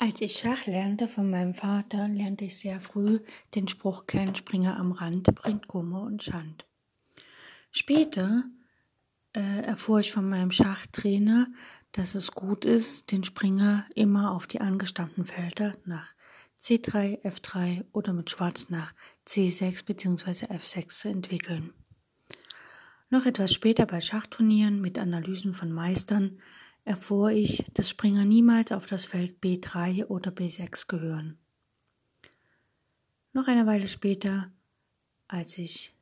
[0.00, 3.18] Als ich Schach lernte von meinem Vater, lernte ich sehr früh
[3.56, 6.66] den Spruch kennen, Springer am Rand bringt Kummer und Schand.
[7.72, 8.44] Später
[9.32, 11.48] äh, erfuhr ich von meinem Schachtrainer,
[11.90, 16.14] dass es gut ist, den Springer immer auf die angestammten Felder nach
[16.60, 18.94] C3, F3 oder mit Schwarz nach
[19.26, 20.46] C6 bzw.
[20.46, 21.72] F6 zu entwickeln.
[23.10, 26.40] Noch etwas später bei Schachturnieren mit Analysen von Meistern
[26.88, 31.36] erfuhr ich, dass Springer niemals auf das Feld B3 oder B6 gehören.
[33.34, 34.50] Noch eine Weile später,
[35.26, 35.94] als ich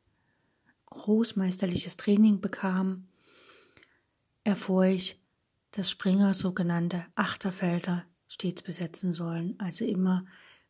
[0.87, 3.09] großmeisterliches Training bekam,
[4.45, 5.21] erfuhr ich,
[5.73, 10.25] dass Springer sogenannte Achterfelder stets besetzen sollen, also immer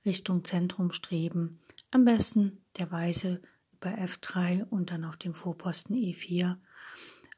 [0.07, 3.43] Richtung Zentrum streben, am besten der Weiße
[3.75, 6.57] über F3 und dann auf dem Vorposten E4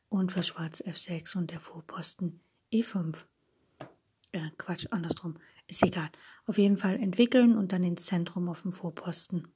[0.09, 2.39] und für Schwarz F6 und der Vorposten
[2.73, 3.25] E5.
[4.33, 5.37] Äh, Quatsch, andersrum.
[5.67, 6.11] Ist egal.
[6.47, 9.49] Auf jeden Fall entwickeln und dann ins Zentrum auf dem Vorposten.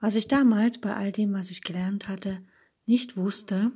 [0.00, 2.42] Was ich damals bei all dem, was ich gelernt hatte,
[2.86, 3.72] nicht wusste,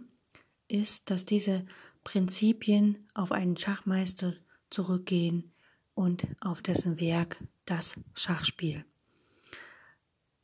[0.69, 1.67] ist, dass diese
[2.03, 4.33] Prinzipien auf einen Schachmeister
[4.71, 5.53] zurückgehen
[5.95, 8.85] und auf dessen Werk das Schachspiel.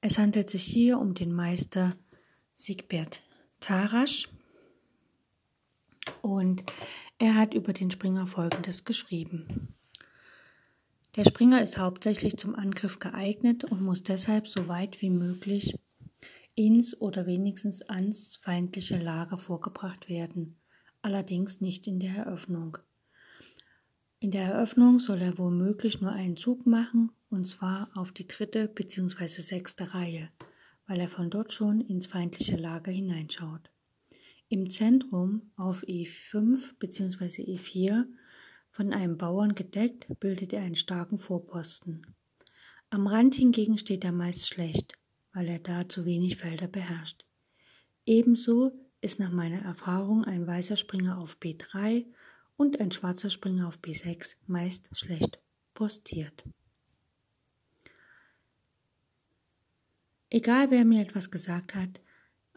[0.00, 1.94] Es handelt sich hier um den Meister
[2.54, 3.22] Siegbert
[3.60, 4.28] Tarasch
[6.22, 6.64] und
[7.20, 9.74] er hat über den Springer Folgendes geschrieben.
[11.16, 15.78] Der Springer ist hauptsächlich zum Angriff geeignet und muss deshalb so weit wie möglich
[16.54, 20.56] ins oder wenigstens ans feindliche Lager vorgebracht werden,
[21.02, 22.78] allerdings nicht in der Eröffnung.
[24.18, 28.66] In der Eröffnung soll er womöglich nur einen Zug machen, und zwar auf die dritte
[28.66, 29.26] bzw.
[29.26, 30.30] sechste Reihe,
[30.86, 33.70] weil er von dort schon ins feindliche Lager hineinschaut.
[34.52, 37.56] Im Zentrum auf E5 bzw.
[37.56, 38.04] E4
[38.72, 42.04] von einem Bauern gedeckt, bildet er einen starken Vorposten.
[42.90, 44.94] Am Rand hingegen steht er meist schlecht,
[45.32, 47.24] weil er da zu wenig Felder beherrscht.
[48.06, 52.04] Ebenso ist nach meiner Erfahrung ein weißer Springer auf B3
[52.56, 55.38] und ein schwarzer Springer auf B6 meist schlecht
[55.74, 56.42] postiert.
[60.28, 62.00] Egal wer mir etwas gesagt hat,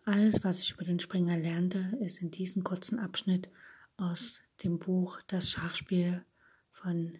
[0.06, 3.50] alles, was ich über den Springer lernte, ist in diesem kurzen Abschnitt
[3.98, 6.26] aus dem Buch Das Schachspiel
[6.72, 7.18] von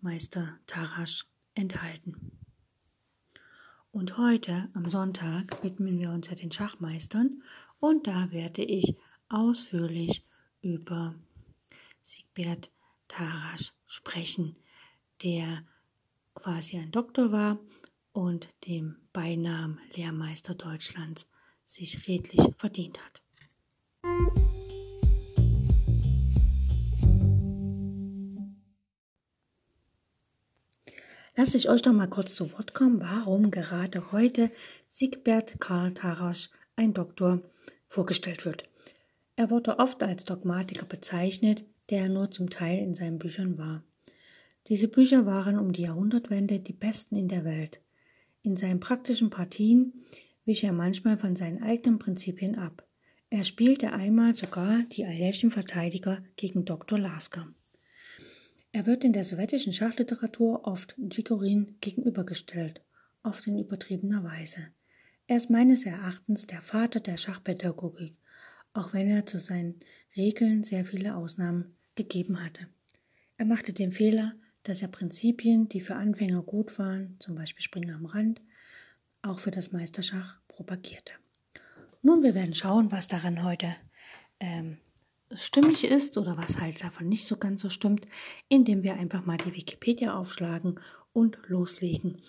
[0.00, 2.38] Meister Tarasch enthalten.
[3.92, 7.42] Und heute, am Sonntag, widmen wir uns ja den Schachmeistern
[7.78, 8.96] und da werde ich
[9.28, 10.26] ausführlich
[10.60, 11.14] über
[12.02, 12.70] Siegbert
[13.06, 14.56] Tarasch sprechen,
[15.22, 15.64] der
[16.34, 17.60] quasi ein Doktor war
[18.12, 21.28] und dem Beinamen Lehrmeister Deutschlands
[21.64, 23.22] sich redlich verdient hat.
[31.34, 34.50] Lass ich euch doch mal kurz zu Wort kommen, warum gerade heute
[34.86, 37.40] Siegbert Karl Tarasch, ein Doktor,
[37.88, 38.68] vorgestellt wird.
[39.36, 43.82] Er wurde oft als Dogmatiker bezeichnet, der er nur zum Teil in seinen Büchern war.
[44.68, 47.80] Diese Bücher waren um die Jahrhundertwende die besten in der Welt.
[48.42, 49.94] In seinen praktischen Partien
[50.44, 52.86] wich er manchmal von seinen eigenen Prinzipien ab.
[53.30, 56.98] Er spielte einmal sogar die Aljechin Verteidiger gegen Dr.
[56.98, 57.48] Lasker.
[58.72, 62.80] Er wird in der sowjetischen Schachliteratur oft Jigorin gegenübergestellt,
[63.22, 64.68] oft in übertriebener Weise.
[65.26, 68.16] Er ist meines Erachtens der Vater der Schachpädagogik,
[68.74, 69.80] auch wenn er zu seinen
[70.16, 72.66] Regeln sehr viele Ausnahmen gegeben hatte.
[73.36, 77.96] Er machte den Fehler, dass er Prinzipien, die für Anfänger gut waren, zum Beispiel Springer
[77.96, 78.40] am Rand,
[79.22, 81.12] auch für das Meisterschach propagierte.
[82.02, 83.74] Nun, wir werden schauen, was daran heute
[84.40, 84.78] ähm,
[85.32, 88.06] stimmig ist oder was halt davon nicht so ganz so stimmt,
[88.48, 90.80] indem wir einfach mal die Wikipedia aufschlagen
[91.12, 92.20] und loslegen.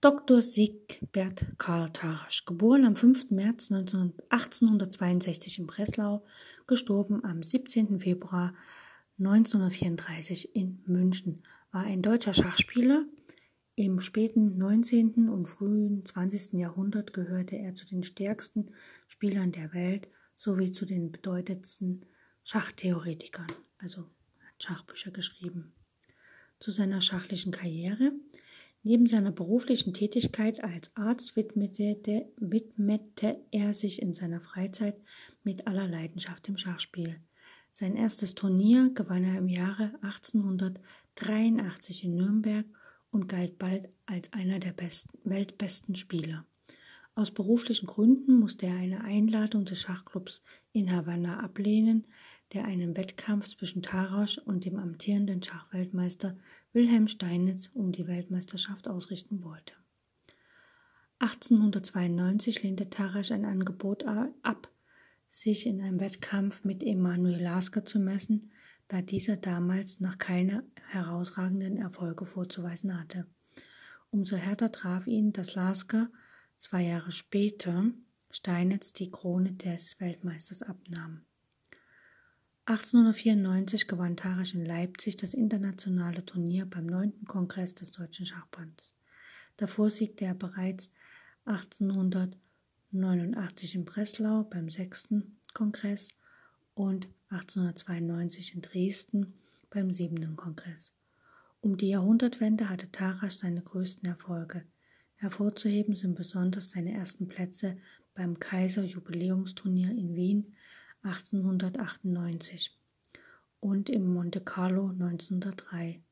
[0.00, 0.42] Dr.
[0.42, 3.30] Siegbert Karl Tarasch, geboren am 5.
[3.30, 6.24] März 1862 in Breslau,
[6.66, 8.00] gestorben am 17.
[8.00, 8.54] Februar
[9.18, 11.42] 1934 in München,
[11.72, 13.06] war ein deutscher Schachspieler,
[13.76, 15.28] im späten 19.
[15.28, 16.54] und frühen 20.
[16.54, 18.70] Jahrhundert gehörte er zu den stärksten
[19.08, 22.06] Spielern der Welt sowie zu den bedeutendsten
[22.44, 23.46] Schachtheoretikern,
[23.78, 25.74] also hat Schachbücher geschrieben.
[26.60, 28.12] Zu seiner schachlichen Karriere
[28.86, 35.00] Neben seiner beruflichen Tätigkeit als Arzt widmete, widmete, er sich in seiner Freizeit
[35.42, 37.16] mit aller Leidenschaft dem Schachspiel.
[37.72, 42.66] Sein erstes Turnier gewann er im Jahre 1883 in Nürnberg
[43.14, 46.44] und galt bald als einer der besten, weltbesten Spieler.
[47.14, 52.06] Aus beruflichen Gründen musste er eine Einladung des Schachclubs in Havanna ablehnen,
[52.52, 56.36] der einen Wettkampf zwischen Tarasch und dem amtierenden Schachweltmeister
[56.72, 59.74] Wilhelm Steinitz um die Weltmeisterschaft ausrichten wollte.
[61.20, 64.72] 1892 lehnte Tarasch ein Angebot ab,
[65.28, 68.50] sich in einem Wettkampf mit Emanuel Lasker zu messen,
[68.88, 73.26] da dieser damals noch keine herausragenden Erfolge vorzuweisen hatte.
[74.10, 76.10] Umso härter traf ihn, dass Lasker
[76.56, 77.90] zwei Jahre später
[78.30, 81.22] Steinitz die Krone des Weltmeisters abnahm.
[82.66, 88.94] 1894 gewann Tarasch in Leipzig das internationale Turnier beim neunten Kongress des Deutschen Schachbands.
[89.56, 90.90] Davor siegte er bereits
[91.44, 96.08] 1889 in Breslau beim sechsten Kongress
[96.74, 99.34] und 1892 in Dresden
[99.70, 100.92] beim siebten Kongress.
[101.60, 104.64] Um die Jahrhundertwende hatte Tarasch seine größten Erfolge.
[105.16, 107.78] Hervorzuheben sind besonders seine ersten Plätze
[108.14, 110.54] beim Kaiser Jubiläumsturnier in Wien
[111.02, 112.78] 1898
[113.60, 116.02] und im Monte Carlo 1903.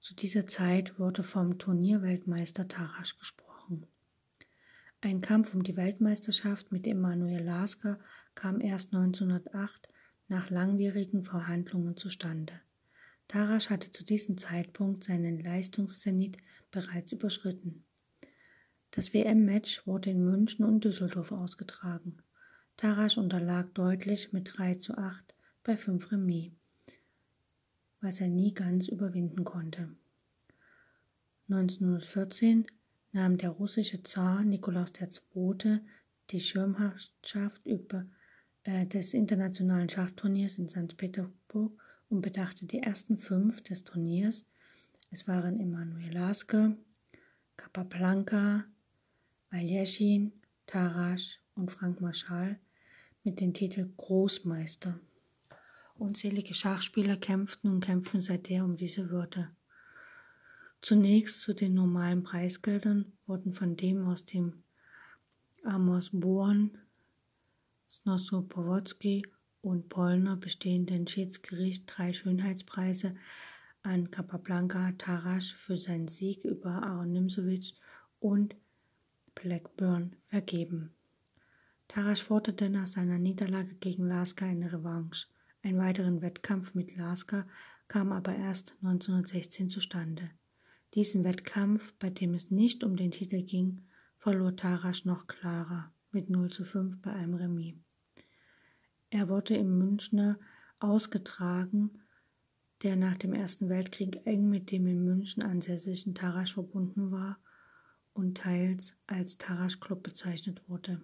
[0.00, 3.86] Zu dieser Zeit wurde vom Turnierweltmeister Tarasch gesprochen.
[5.00, 7.98] Ein Kampf um die Weltmeisterschaft mit Emanuel Lasker
[8.38, 9.88] kam erst 1908
[10.28, 12.52] nach langwierigen Verhandlungen zustande.
[13.26, 16.36] Tarasch hatte zu diesem Zeitpunkt seinen Leistungszenit
[16.70, 17.84] bereits überschritten.
[18.92, 22.18] Das WM-Match wurde in München und Düsseldorf ausgetragen.
[22.76, 25.34] Tarasch unterlag deutlich mit 3 zu 8
[25.64, 26.52] bei 5 Remis,
[28.00, 29.96] was er nie ganz überwinden konnte.
[31.48, 32.66] 1914
[33.10, 35.80] nahm der russische Zar Nikolaus II.
[36.30, 38.06] die Schirmherrschaft über
[38.68, 40.96] des internationalen Schachturniers in St.
[40.98, 41.72] Petersburg
[42.10, 44.44] und bedachte die ersten fünf des Turniers.
[45.10, 46.76] Es waren Emanuel Lasker,
[47.56, 48.64] Capablanca,
[49.50, 50.32] Aljeschin,
[50.66, 52.58] Tarasch und Frank Marschall
[53.24, 55.00] mit dem Titel Großmeister.
[55.96, 59.50] Unzählige Schachspieler kämpften und kämpfen seither um diese Würde.
[60.82, 64.62] Zunächst zu den normalen Preisgeldern wurden von dem aus dem
[65.64, 66.78] Amos Born,
[67.90, 69.24] Snosso Powodzki
[69.62, 73.16] und Pollner bestehenden Schiedsgericht drei Schönheitspreise
[73.82, 77.72] an Capablanca Tarasch für seinen Sieg über Aaron Nimzowitsch
[78.20, 78.54] und
[79.34, 80.92] Blackburn vergeben.
[81.88, 85.28] Tarasch forderte nach seiner Niederlage gegen Lasker eine Revanche.
[85.62, 87.48] Ein weiteren Wettkampf mit Lasker
[87.88, 90.30] kam aber erst 1916 zustande.
[90.92, 93.86] Diesen Wettkampf, bei dem es nicht um den Titel ging,
[94.18, 97.74] verlor Tarasch noch klarer mit 0 zu 5 bei einem Remis.
[99.10, 100.38] Er wurde im Münchner
[100.80, 102.02] ausgetragen,
[102.82, 107.38] der nach dem Ersten Weltkrieg eng mit dem in München ansässigen Tarasch verbunden war
[108.12, 111.00] und teils als Tarasch Club bezeichnet wurde.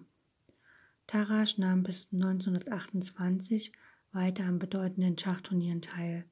[1.07, 3.71] Tarasch nahm bis 1928
[4.11, 6.25] weiter an bedeutenden Schachturnieren teil,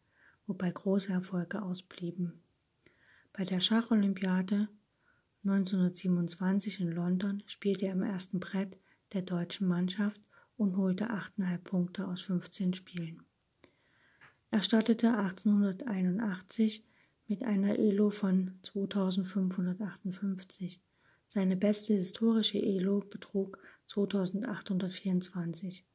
[0.47, 2.41] wobei große Erfolge ausblieben.
[3.33, 4.69] Bei der Schacholympiade
[5.45, 8.77] 1927 in London spielte er im ersten Brett
[9.11, 10.21] der deutschen Mannschaft
[10.55, 13.23] und holte 8,5 Punkte aus 15 Spielen.
[14.51, 16.85] Er startete 1881
[17.27, 20.79] mit einer Elo von 2558.
[21.27, 23.57] Seine beste historische Elo betrug
[23.87, 25.85] 2824.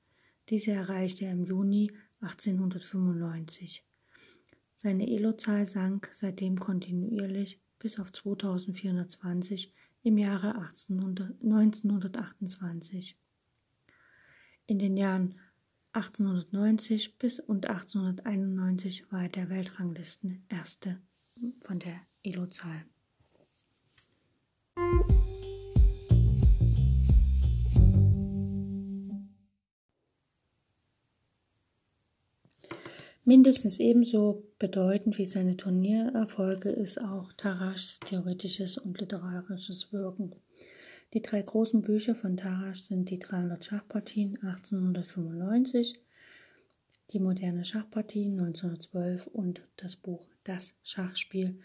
[0.48, 1.90] Diese erreichte er im Juni
[2.20, 3.82] 1895.
[4.74, 13.16] Seine Elo-Zahl sank seitdem kontinuierlich bis auf 2420 im Jahre 1800, 1928.
[14.66, 15.38] In den Jahren
[15.92, 21.00] 1890 bis und 1891 war er der Weltranglisten Erste
[21.60, 22.84] von der Elo-Zahl.
[33.28, 40.34] Mindestens ebenso bedeutend wie seine Turniererfolge ist auch Taraschs theoretisches und literarisches Wirken.
[41.12, 46.00] Die drei großen Bücher von Tarasch sind die 300 Schachpartien 1895,
[47.10, 51.58] die moderne Schachpartie 1912 und das Buch Das Schachspiel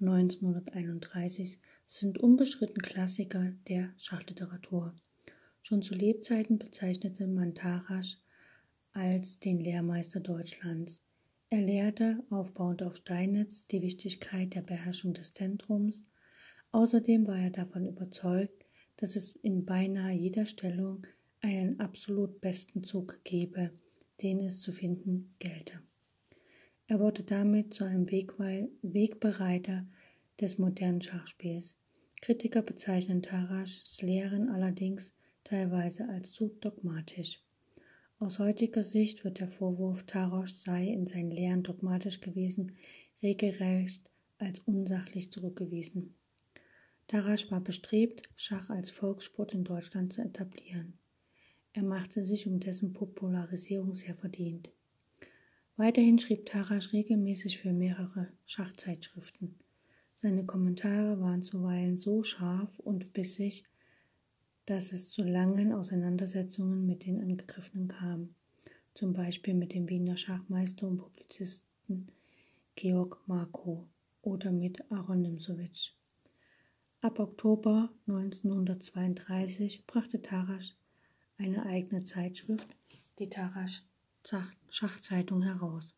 [0.00, 4.96] 1931 sind unbeschritten Klassiker der Schachliteratur.
[5.62, 8.18] Schon zu Lebzeiten bezeichnete man Tarasch
[8.94, 11.02] als den Lehrmeister Deutschlands.
[11.50, 16.04] Er lehrte, aufbauend auf Steinitz, die Wichtigkeit der Beherrschung des Zentrums.
[16.72, 18.64] Außerdem war er davon überzeugt,
[18.96, 21.06] dass es in beinahe jeder Stellung
[21.40, 23.72] einen absolut besten Zug gebe,
[24.22, 25.82] den es zu finden gelte.
[26.86, 29.86] Er wurde damit zu einem Wegbereiter
[30.40, 31.76] des modernen Schachspiels.
[32.20, 37.42] Kritiker bezeichnen Taraschs Lehren allerdings teilweise als zu dogmatisch.
[38.24, 42.72] Aus heutiger Sicht wird der Vorwurf, Tarosch sei in seinen Lehren dogmatisch gewesen,
[43.22, 46.14] regelrecht als unsachlich zurückgewiesen.
[47.06, 50.94] Tarasch war bestrebt, Schach als Volkssport in Deutschland zu etablieren.
[51.74, 54.70] Er machte sich um dessen Popularisierung sehr verdient.
[55.76, 59.58] Weiterhin schrieb Tarasch regelmäßig für mehrere Schachzeitschriften.
[60.14, 63.64] Seine Kommentare waren zuweilen so scharf und bissig,
[64.66, 68.34] dass es zu langen Auseinandersetzungen mit den Angegriffenen kam,
[68.94, 72.06] zum Beispiel mit dem Wiener Schachmeister und Publizisten
[72.74, 73.84] Georg Markow
[74.22, 75.92] oder mit Aaron Nimzowitsch.
[77.00, 80.74] Ab Oktober 1932 brachte Tarasch
[81.36, 82.68] eine eigene Zeitschrift,
[83.18, 83.82] die Tarasch
[84.70, 85.94] Schachzeitung, heraus.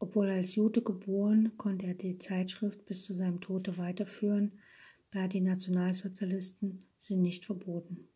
[0.00, 4.58] Obwohl als Jude geboren, konnte er die Zeitschrift bis zu seinem Tode weiterführen,
[5.12, 8.08] da die Nationalsozialisten sie nicht verboten.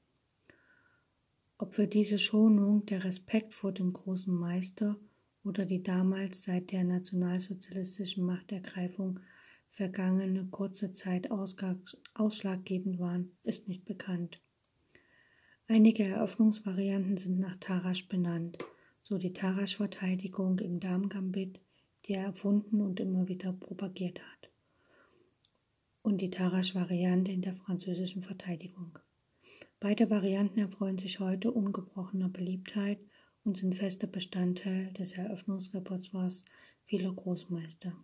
[1.59, 4.97] Ob für diese Schonung der Respekt vor dem großen Meister
[5.43, 9.21] oder die damals seit der nationalsozialistischen Machtergreifung
[9.71, 14.41] vergangene kurze Zeit ausschlaggebend waren, ist nicht bekannt.
[15.67, 18.59] Einige Eröffnungsvarianten sind nach Tarasch benannt,
[19.03, 21.61] so die Tarasch-Verteidigung im Damengambit,
[22.05, 24.51] die er erfunden und immer wieder propagiert hat,
[26.05, 28.99] und die Tarasch-Variante in der französischen Verteidigung.
[29.81, 32.99] Beide Varianten erfreuen sich heute ungebrochener Beliebtheit
[33.43, 36.45] und sind fester Bestandteil des Eröffnungsrepertoires
[36.85, 37.97] vieler Großmeister.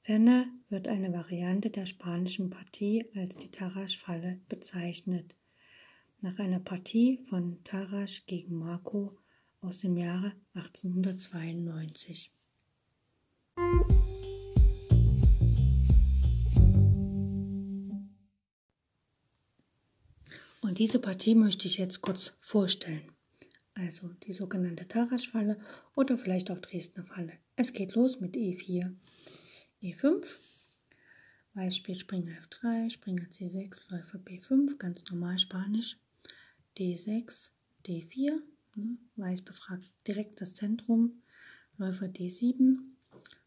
[0.00, 5.36] Ferner wird eine Variante der spanischen Partie als die Tarasch-Falle bezeichnet,
[6.20, 9.16] nach einer Partie von Tarasch gegen Marco
[9.60, 12.32] aus dem Jahre 1892.
[20.82, 23.12] diese Partie möchte ich jetzt kurz vorstellen.
[23.72, 25.60] Also die sogenannte Tarasch-Falle
[25.94, 27.34] oder vielleicht auch Dresdner Falle.
[27.54, 28.92] Es geht los mit E4.
[29.80, 30.26] E5,
[31.54, 36.00] Weiß spielt Springer F3, Springer C6, Läufer B5, ganz normal Spanisch,
[36.76, 37.50] D6,
[37.86, 38.40] D4,
[38.74, 41.22] hm, Weiß befragt direkt das Zentrum,
[41.76, 42.78] Läufer D7,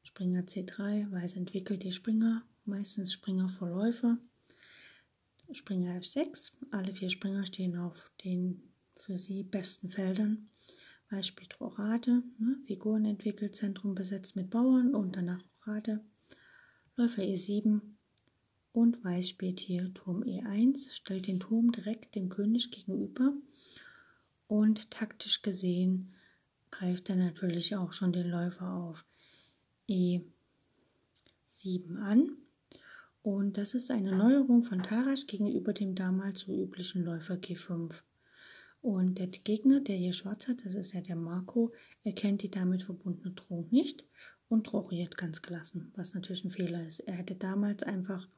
[0.03, 4.19] Springer C3, Weiß entwickelt die Springer, meistens Springer vor Läufer,
[5.51, 8.61] Springer F6, alle vier Springer stehen auf den
[8.97, 10.49] für sie besten Feldern.
[11.09, 16.03] Weiß spielt Rochade, ne, Figuren entwickelt, Zentrum besetzt mit Bauern und danach Rochade.
[16.95, 17.81] Läufer E7
[18.73, 23.33] und Weiß spielt hier Turm E1, stellt den Turm direkt dem König gegenüber
[24.47, 26.15] und taktisch gesehen
[26.71, 29.05] greift er natürlich auch schon den Läufer auf
[29.89, 30.25] E7
[31.99, 32.37] an.
[33.25, 38.03] Und das ist eine Neuerung von Tarasch gegenüber dem damals so üblichen Läufer G5.
[38.83, 42.83] Und der Gegner, der hier schwarz hat, das ist ja der Marco, erkennt die damit
[42.83, 44.05] verbundene Drohung nicht
[44.47, 46.99] und rochiert ganz gelassen, was natürlich ein Fehler ist.
[46.99, 48.29] Er hätte damals einfach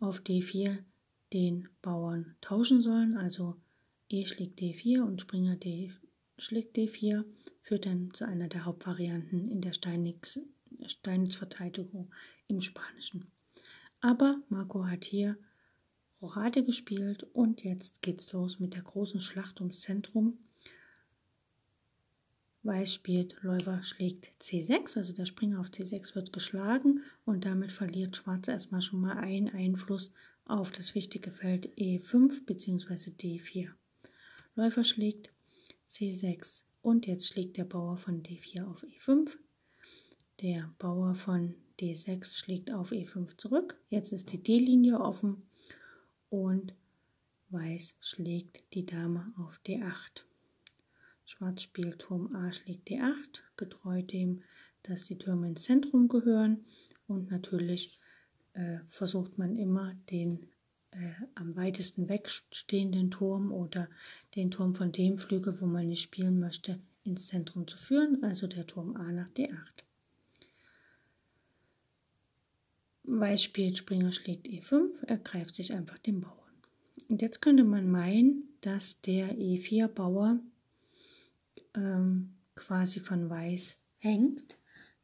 [0.00, 0.78] auf D4
[1.32, 3.60] den Bauern tauschen sollen, also
[4.08, 5.92] E schlägt D4 und Springer D
[6.36, 7.24] schlägt D4,
[7.62, 12.12] führt dann zu einer der Hauptvarianten in der Steinitz-Verteidigung
[12.48, 13.30] im Spanischen.
[14.04, 15.38] Aber Marco hat hier
[16.20, 20.36] Rochade gespielt und jetzt geht's los mit der großen Schlacht ums Zentrum.
[22.64, 28.18] Weiß spielt, Läufer schlägt C6, also der Springer auf C6 wird geschlagen und damit verliert
[28.18, 30.12] Schwarz erstmal schon mal einen Einfluss
[30.44, 33.10] auf das wichtige Feld E5 bzw.
[33.10, 33.70] D4.
[34.54, 35.30] Läufer schlägt
[35.88, 39.30] C6 und jetzt schlägt der Bauer von D4 auf E5.
[40.42, 43.76] Der Bauer von D6 schlägt auf E5 zurück.
[43.88, 45.42] Jetzt ist die D-Linie offen
[46.30, 46.74] und
[47.50, 50.24] Weiß schlägt die Dame auf D8.
[51.24, 54.42] Schwarz spielt Turm A schlägt D8, getreu dem,
[54.82, 56.64] dass die Türme ins Zentrum gehören.
[57.06, 58.00] Und natürlich
[58.54, 60.48] äh, versucht man immer den
[60.90, 63.88] äh, am weitesten wegstehenden Turm oder
[64.34, 68.46] den Turm von dem Flügel, wo man nicht spielen möchte, ins Zentrum zu führen, also
[68.48, 69.84] der Turm A nach D8.
[73.04, 76.38] Weiß spielt Springer schlägt E5, er greift sich einfach den Bauern.
[77.08, 80.40] Und jetzt könnte man meinen, dass der E4-Bauer
[81.74, 84.58] ähm, quasi von Weiß hängt,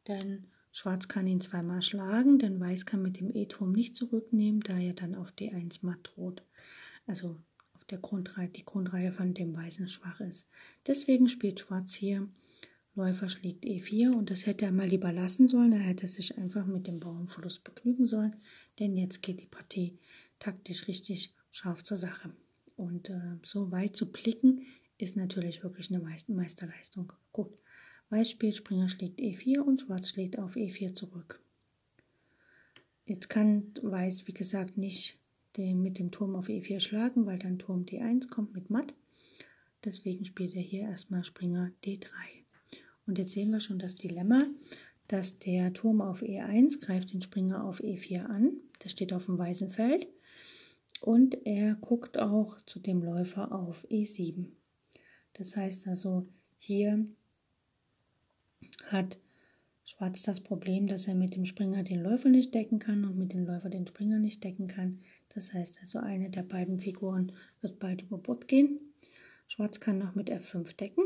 [0.07, 4.77] denn Schwarz kann ihn zweimal schlagen, denn Weiß kann mit dem E-Turm nicht zurücknehmen, da
[4.77, 6.43] er dann auf D1 matt droht.
[7.05, 7.37] Also
[7.73, 10.47] auf der Grundreihe, die Grundreihe von dem Weißen schwach ist.
[10.87, 12.27] Deswegen spielt Schwarz hier
[12.93, 15.71] Läufer schlägt E4 und das hätte er mal lieber lassen sollen.
[15.71, 18.35] Er hätte sich einfach mit dem Bauernverlust begnügen sollen,
[18.79, 19.97] denn jetzt geht die Partie
[20.39, 22.31] taktisch richtig scharf zur Sache.
[22.75, 24.65] Und äh, so weit zu blicken
[24.97, 27.13] ist natürlich wirklich eine Meisterleistung.
[27.31, 27.57] Gut,
[28.09, 31.41] Weiß spielt, Springer schlägt E4 und Schwarz schlägt auf E4 zurück.
[33.05, 35.17] Jetzt kann Weiß, wie gesagt, nicht
[35.55, 38.93] den, mit dem Turm auf E4 schlagen, weil dann Turm D1 kommt mit Matt.
[39.85, 42.40] Deswegen spielt er hier erstmal Springer D3.
[43.11, 44.45] Und jetzt sehen wir schon das Dilemma,
[45.09, 48.53] dass der Turm auf E1 greift den Springer auf E4 an.
[48.81, 50.07] Der steht auf dem weißen Feld.
[51.01, 54.45] Und er guckt auch zu dem Läufer auf E7.
[55.33, 56.25] Das heißt also,
[56.57, 57.05] hier
[58.85, 59.17] hat
[59.83, 63.33] Schwarz das Problem, dass er mit dem Springer den Läufer nicht decken kann und mit
[63.33, 64.99] dem Läufer den Springer nicht decken kann.
[65.35, 68.79] Das heißt also, eine der beiden Figuren wird bald über Bord gehen.
[69.47, 71.03] Schwarz kann noch mit F5 decken,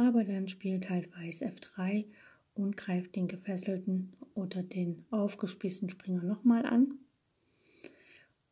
[0.00, 2.06] aber dann spielt halt Weiß F3
[2.54, 6.94] und greift den gefesselten oder den aufgespießten Springer nochmal an.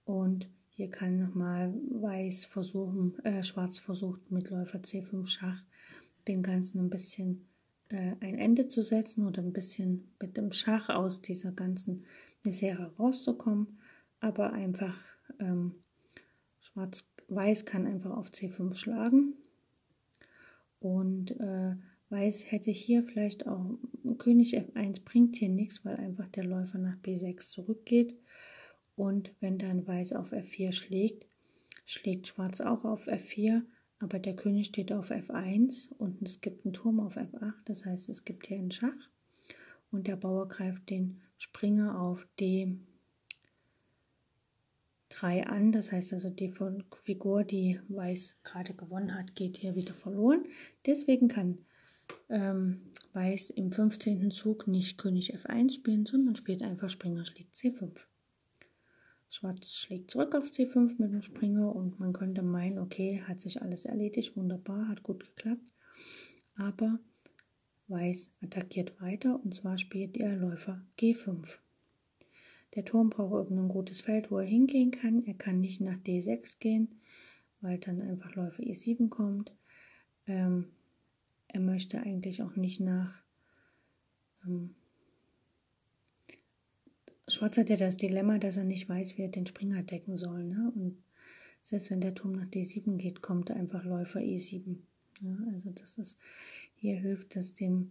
[0.05, 5.65] Und hier kann nochmal Weiß versuchen, äh, Schwarz versucht mit Läufer C5 Schach
[6.29, 7.47] dem Ganzen ein bisschen
[7.89, 12.05] äh, ein Ende zu setzen oder ein bisschen mit dem Schach aus dieser ganzen
[12.45, 13.79] Misere rauszukommen.
[14.21, 14.97] Aber einfach
[15.41, 15.75] ähm,
[16.61, 19.35] Schwarz-Weiß kann einfach auf C5 schlagen.
[20.81, 21.77] Und äh,
[22.11, 23.79] Weiß hätte hier vielleicht auch
[24.17, 28.17] König F1 bringt hier nichts, weil einfach der Läufer nach B6 zurückgeht.
[28.97, 31.27] Und wenn dann Weiß auf F4 schlägt,
[31.85, 33.63] schlägt Schwarz auch auf F4,
[33.99, 38.09] aber der König steht auf F1 und es gibt einen Turm auf F8, das heißt
[38.09, 39.11] es gibt hier einen Schach
[39.91, 42.27] und der Bauer greift den Springer auf
[45.11, 46.53] D3 an, das heißt also die
[47.05, 50.45] Figur, die Weiß gerade gewonnen hat, geht hier wieder verloren.
[50.87, 51.59] Deswegen kann
[52.29, 54.31] ähm, Weiß im 15.
[54.31, 58.05] Zug nicht König F1 spielen, sondern spielt einfach Springer schlägt C5.
[59.31, 63.61] Schwarz schlägt zurück auf C5 mit dem Springer und man könnte meinen, okay, hat sich
[63.61, 65.75] alles erledigt, wunderbar, hat gut geklappt.
[66.57, 66.99] Aber
[67.89, 71.59] Weiß attackiert weiter und zwar spielt er Läufer G5.
[72.75, 75.25] Der Turm braucht irgendein gutes Feld, wo er hingehen kann.
[75.25, 77.01] Er kann nicht nach D6 gehen,
[77.61, 79.53] weil dann einfach Läufer E7 kommt.
[80.27, 80.67] Ähm,
[81.49, 83.23] er möchte eigentlich auch nicht nach
[84.47, 84.75] ähm,
[87.29, 90.45] Schwarz hat ja das Dilemma, dass er nicht weiß, wie er den Springer decken soll.
[90.45, 90.73] Ne?
[90.75, 90.97] Und
[91.63, 94.77] selbst wenn der Turm nach D7 geht, kommt einfach Läufer E7.
[95.21, 95.37] Ja?
[95.53, 96.19] Also das ist,
[96.75, 97.91] hier hilft das dem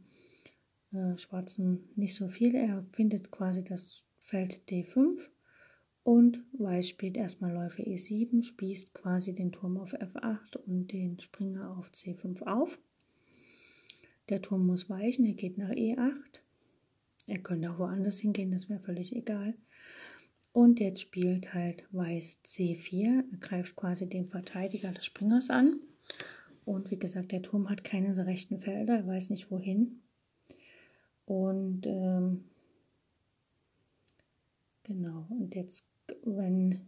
[0.91, 2.55] äh, Schwarzen nicht so viel.
[2.55, 5.19] Er findet quasi das Feld D5
[6.03, 11.77] und Weiß spielt erstmal Läufer E7, spießt quasi den Turm auf F8 und den Springer
[11.77, 12.77] auf C5 auf.
[14.27, 16.41] Der Turm muss weichen, er geht nach E8.
[17.27, 19.53] Er könnte auch woanders hingehen, das wäre völlig egal.
[20.51, 23.23] Und jetzt spielt halt Weiß C4.
[23.31, 25.79] Er greift quasi den Verteidiger des Springers an.
[26.65, 30.01] Und wie gesagt, der Turm hat keine rechten Felder, er weiß nicht wohin.
[31.25, 32.43] Und ähm,
[34.87, 35.83] genau, und jetzt,
[36.23, 36.81] wenn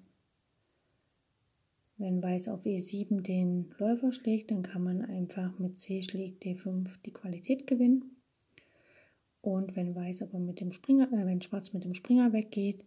[1.99, 6.97] wenn Weiß auf E7 den Läufer schlägt, dann kann man einfach mit C schlägt D5
[7.05, 8.15] die Qualität gewinnen.
[9.41, 12.85] Und wenn Weiß aber mit dem Springer, äh, wenn Schwarz mit dem Springer weggeht,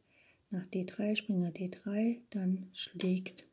[0.51, 3.47] nach D3, Springer D3, dann schlägt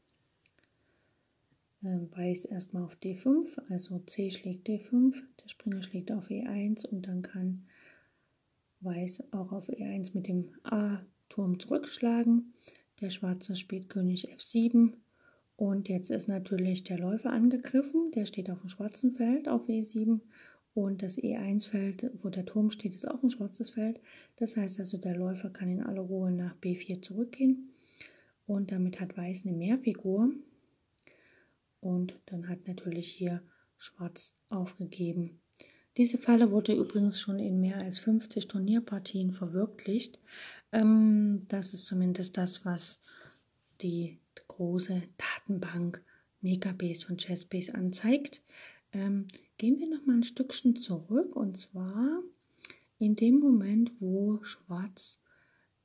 [1.84, 7.06] äh, Weiß erstmal auf D5, also C schlägt D5, der Springer schlägt auf E1 und
[7.06, 7.66] dann kann
[8.80, 10.54] Weiß auch auf E1 mit dem
[11.30, 12.54] A-Turm zurückschlagen.
[13.02, 14.94] Der Schwarze spielt König F7
[15.56, 20.22] und jetzt ist natürlich der Läufer angegriffen, der steht auf dem schwarzen Feld auf E7
[20.74, 24.00] und das E1-Feld, wo der Turm steht, ist auch ein schwarzes Feld.
[24.38, 27.70] Das heißt also, der Läufer kann in aller Ruhe nach B4 zurückgehen
[28.48, 30.32] und damit hat Weiß eine Mehrfigur
[31.80, 33.42] und dann hat natürlich hier
[33.78, 35.40] Schwarz aufgegeben.
[36.00, 40.20] Diese Falle wurde übrigens schon in mehr als 50 Turnierpartien verwirklicht.
[40.72, 43.00] Ähm, das ist zumindest das, was
[43.82, 46.04] die große Datenbank
[46.42, 48.42] Megabase von Chessbase anzeigt.
[48.92, 49.28] Ähm,
[49.58, 52.22] gehen wir noch mal ein Stückchen zurück und zwar
[52.98, 55.20] in dem Moment, wo Schwarz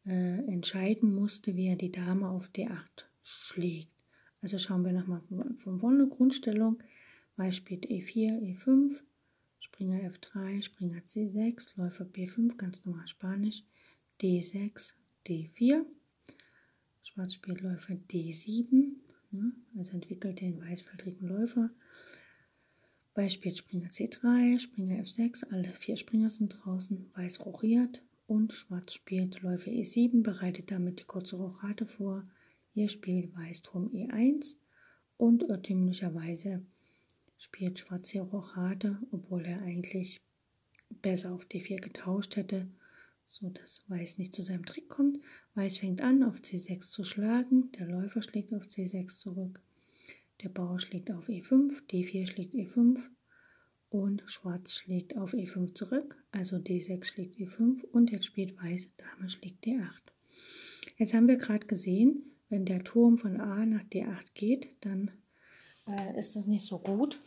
[0.07, 3.88] äh, entscheiden musste, wie er die Dame auf D8 schlägt.
[4.42, 5.23] Also schauen wir nochmal
[5.59, 6.83] von vorne Grundstellung.
[7.37, 9.01] Weiß spielt E4, E5,
[9.59, 13.64] Springer F3, Springer C6, Läufer B5, ganz normal Spanisch,
[14.20, 14.92] D6,
[15.27, 15.85] D4.
[17.03, 18.92] Schwarz spielt Läufer D7,
[19.31, 19.53] ne?
[19.77, 21.68] also entwickelt den weißfeldrigen Läufer.
[23.14, 29.42] Beispiel Springer C3, Springer F6, alle vier Springer sind draußen, Weiß rochiert und Schwarz spielt
[29.42, 32.27] Läufer E7, bereitet damit die kurze Rochade vor.
[32.72, 34.57] Hier spielt Weiß Turm E1
[35.16, 36.66] und irrtümlicherweise
[37.38, 40.20] spielt Schwarz hier Rochade, obwohl er eigentlich
[41.03, 42.68] besser auf D4 getauscht hätte,
[43.35, 45.18] so dass Weiß nicht zu seinem Trick kommt.
[45.55, 49.61] Weiß fängt an, auf C6 zu schlagen, der Läufer schlägt auf C6 zurück,
[50.42, 53.01] der Bauer schlägt auf E5, D4 schlägt E5
[53.90, 59.29] und Schwarz schlägt auf E5 zurück, also D6 schlägt E5 und jetzt spielt Weiß, Dame
[59.29, 60.03] schlägt D8.
[60.99, 65.11] Jetzt haben wir gerade gesehen, wenn der Turm von A nach D8 geht, dann
[65.88, 67.20] äh, ist das nicht so gut,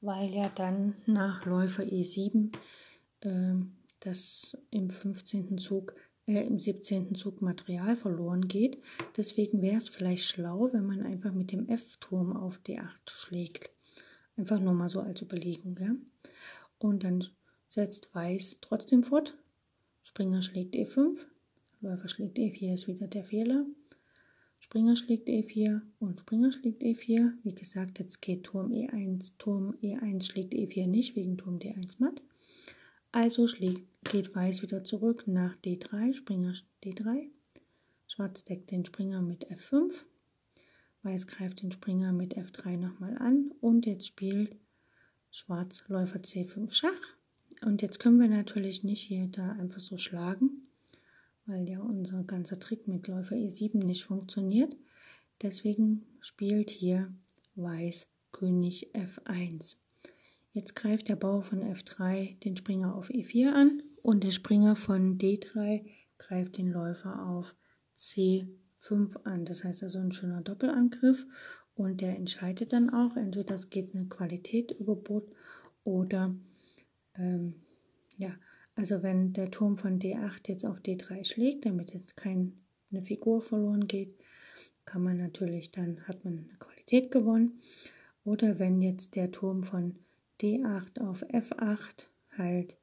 [0.00, 2.54] weil ja dann nach Läufer E7
[3.22, 3.54] äh,
[4.04, 5.58] das im 15.
[5.58, 5.94] Zug,
[6.26, 7.14] äh, im 17.
[7.14, 8.78] Zug Material verloren geht.
[9.16, 13.70] Deswegen wäre es vielleicht schlau, wenn man einfach mit dem F-Turm auf D8 schlägt.
[14.36, 15.76] Einfach nur mal so als Überlegung.
[15.80, 15.94] Ja?
[16.78, 17.24] Und dann
[17.68, 19.36] setzt Weiß trotzdem fort.
[20.02, 21.18] Springer schlägt E5,
[21.80, 23.64] Läufer schlägt E4 ist wieder der Fehler.
[24.58, 27.32] Springer schlägt E4 und Springer schlägt E4.
[27.42, 32.22] Wie gesagt, jetzt geht Turm E1, Turm E1 schlägt E4 nicht wegen Turm D1 matt.
[33.10, 37.28] Also schlägt, geht Weiß wieder zurück nach D3, Springer D3.
[38.06, 39.92] Schwarz deckt den Springer mit F5.
[41.02, 44.56] Weiß greift den Springer mit F3 nochmal an und jetzt spielt
[45.30, 47.16] Schwarz Läufer C5 Schach.
[47.64, 50.68] Und jetzt können wir natürlich nicht hier da einfach so schlagen,
[51.46, 54.76] weil ja unser ganzer Trick mit Läufer E7 nicht funktioniert.
[55.42, 57.12] Deswegen spielt hier
[57.54, 59.76] Weiß König F1.
[60.52, 65.18] Jetzt greift der Bauer von F3 den Springer auf E4 an und der Springer von
[65.18, 65.84] D3
[66.18, 67.56] greift den Läufer auf
[67.96, 69.44] C5 an.
[69.44, 71.26] Das heißt also ein schöner Doppelangriff
[71.74, 75.30] und der entscheidet dann auch, entweder es geht eine Qualität über Bord
[75.84, 76.34] oder
[77.14, 77.54] ähm,
[78.16, 78.34] ja,
[78.74, 82.52] also wenn der Turm von D8 jetzt auf D3 schlägt, damit jetzt keine
[83.04, 84.14] Figur verloren geht,
[84.84, 87.60] kann man natürlich dann, hat man eine Qualität gewonnen.
[88.24, 89.96] Oder wenn jetzt der Turm von
[90.40, 92.78] D8 auf F8 halt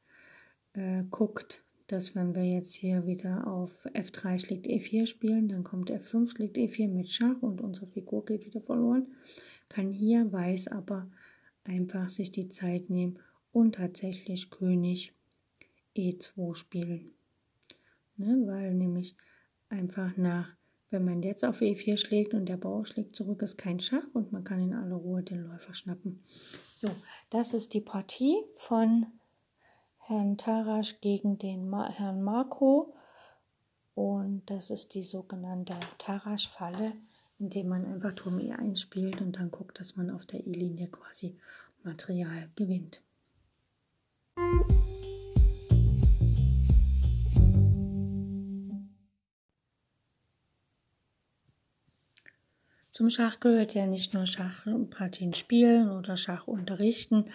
[0.73, 5.91] äh, guckt, dass wenn wir jetzt hier wieder auf F3 schlägt E4 spielen, dann kommt
[5.91, 9.07] F5 schlägt E4 mit Schach und unsere Figur geht wieder verloren,
[9.69, 11.09] kann hier Weiß aber
[11.63, 13.19] einfach sich die Zeit nehmen
[13.51, 15.13] und tatsächlich König
[15.95, 17.11] E2 spielen.
[18.17, 19.15] Ne, weil nämlich
[19.69, 20.55] einfach nach,
[20.91, 24.31] wenn man jetzt auf E4 schlägt und der Bauer schlägt zurück, ist kein Schach und
[24.31, 26.23] man kann in aller Ruhe den Läufer schnappen.
[26.81, 26.89] So,
[27.29, 29.07] das ist die Partie von
[30.09, 32.95] Herrn Tarasch gegen den Ma Herrn Marco
[33.93, 36.93] und das ist die sogenannte Tarasch-Falle,
[37.37, 41.37] indem man einfach Turm E1 spielt und dann guckt, dass man auf der E-Linie quasi
[41.83, 43.03] Material gewinnt.
[52.89, 57.31] Zum Schach gehört ja nicht nur Schachpartien spielen oder Schach unterrichten.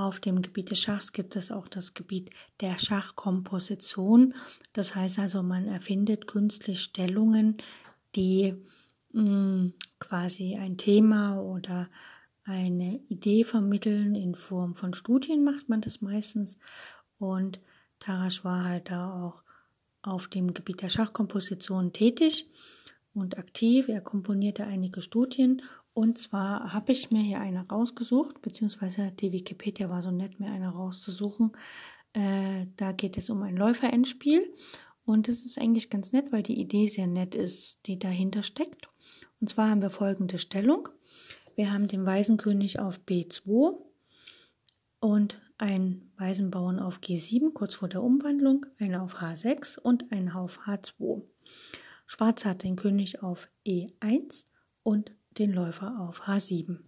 [0.00, 2.30] Auf dem Gebiet des Schachs gibt es auch das Gebiet
[2.62, 4.32] der Schachkomposition.
[4.72, 7.58] Das heißt also, man erfindet künstlich Stellungen,
[8.16, 8.54] die
[9.12, 11.90] mh, hm, quasi ein Thema oder
[12.44, 14.14] eine Idee vermitteln.
[14.14, 16.56] In Form von Studien macht man das meistens.
[17.18, 17.60] Und
[17.98, 19.42] Tarasch war halt da auch
[20.00, 22.48] auf dem Gebiet der Schachkomposition tätig
[23.12, 23.88] und aktiv.
[23.88, 25.60] Er komponierte einige Studien
[25.92, 30.50] und zwar habe ich mir hier eine rausgesucht, beziehungsweise die Wikipedia war so nett, mir
[30.50, 31.52] eine rauszusuchen.
[32.12, 34.54] Äh, da geht es um ein Läufer-Endspiel
[35.04, 38.88] und das ist eigentlich ganz nett, weil die Idee sehr nett ist, die dahinter steckt.
[39.40, 40.88] Und zwar haben wir folgende Stellung.
[41.56, 43.76] Wir haben den Waisenkönig auf B2
[45.00, 50.60] und einen Waisenbauern auf G7 kurz vor der Umwandlung, einen auf H6 und einen auf
[50.66, 51.22] H2.
[52.06, 54.44] Schwarz hat den König auf E1
[54.82, 56.78] und den Läufer auf H7.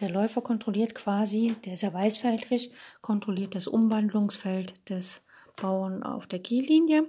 [0.00, 2.70] Der Läufer kontrolliert quasi, der ist ja weißfeldrig,
[3.02, 5.22] kontrolliert das Umwandlungsfeld des
[5.60, 7.08] Bauern auf der G-Linie.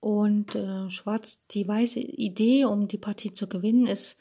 [0.00, 4.16] Und äh, Schwarz, die weiße Idee, um die Partie zu gewinnen, ist,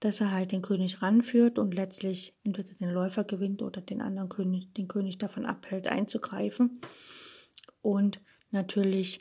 [0.00, 4.28] dass er halt den König ranführt und letztlich entweder den Läufer gewinnt oder den anderen
[4.28, 6.80] König, den König davon abhält, einzugreifen.
[7.80, 9.20] Und natürlich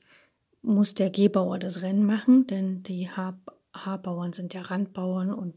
[0.62, 5.56] muss der G-Bauer das Rennen machen, denn die H-Bauern sind ja Randbauern und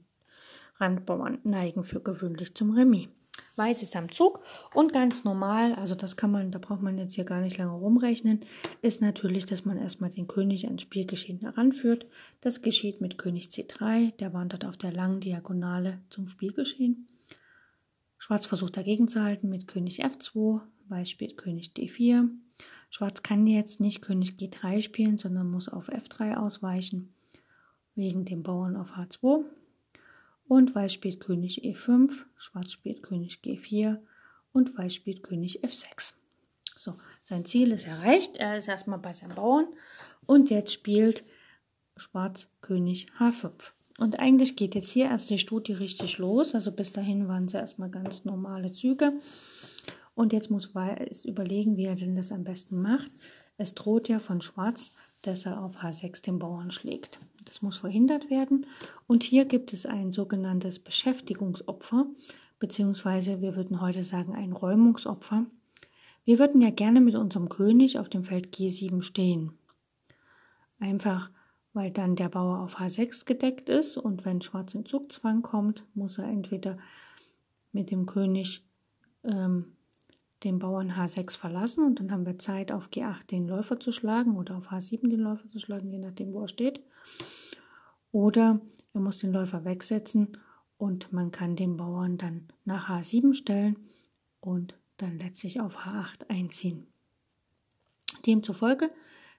[0.79, 3.09] Randbauern neigen für gewöhnlich zum Remis.
[3.57, 4.41] Weiß ist am Zug
[4.73, 7.73] und ganz normal, also das kann man, da braucht man jetzt hier gar nicht lange
[7.73, 8.41] rumrechnen,
[8.83, 12.07] ist natürlich, dass man erstmal den König ans Spielgeschehen heranführt.
[12.41, 17.09] Das geschieht mit König C3, der wandert auf der langen Diagonale zum Spielgeschehen.
[18.17, 22.29] Schwarz versucht dagegen zu halten mit König F2, Weiß spielt König D4,
[22.91, 27.13] Schwarz kann jetzt nicht König G3 spielen, sondern muss auf F3 ausweichen,
[27.95, 29.45] wegen dem Bauern auf H2.
[30.49, 33.99] Und Weiß spielt König E5, Schwarz spielt König G4
[34.53, 36.15] und Weiß spielt König F6.
[36.75, 38.37] So, sein Ziel ist erreicht.
[38.37, 39.67] Er ist erstmal bei seinen Bauern
[40.27, 41.25] und jetzt spielt
[41.97, 43.73] Schwarz König H5.
[43.99, 46.55] Und eigentlich geht jetzt hier erst die Studie richtig los.
[46.55, 49.13] Also bis dahin waren es erstmal ganz normale Züge.
[50.15, 53.11] Und jetzt muss Weiß überlegen, wie er denn das am besten macht.
[53.57, 57.19] Es droht ja von Schwarz, dass er auf H6 den Bauern schlägt.
[57.49, 58.67] Das muss verhindert werden.
[59.07, 62.07] Und hier gibt es ein sogenanntes Beschäftigungsopfer,
[62.59, 65.47] beziehungsweise wir würden heute sagen ein Räumungsopfer.
[66.25, 69.53] Wir würden ja gerne mit unserem König auf dem Feld G7 stehen.
[70.79, 71.31] Einfach
[71.79, 76.19] weil dann der Bauer auf H6 gedeckt ist und wenn Schwarz in Zugzwang kommt, muss
[76.19, 76.77] er entweder
[77.71, 78.65] mit dem König
[79.23, 79.77] ähm,
[80.43, 84.37] den Bauern H6 verlassen und dann haben wir Zeit auf G8 den Läufer zu schlagen
[84.37, 86.81] oder auf H7 den Läufer zu schlagen, je nachdem wo er steht.
[88.13, 88.61] Oder
[88.95, 90.29] er muss den Läufer wegsetzen
[90.77, 93.77] und man kann den Bauern dann nach H7 stellen
[94.41, 96.87] und dann letztlich auf H8 einziehen.
[98.27, 98.91] Demzufolge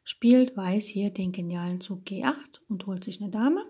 [0.03, 3.65] spielt Weiß hier den genialen Zug G8 und holt sich eine Dame.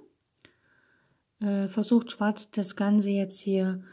[1.39, 3.83] Äh, versucht Schwarz das Ganze jetzt hier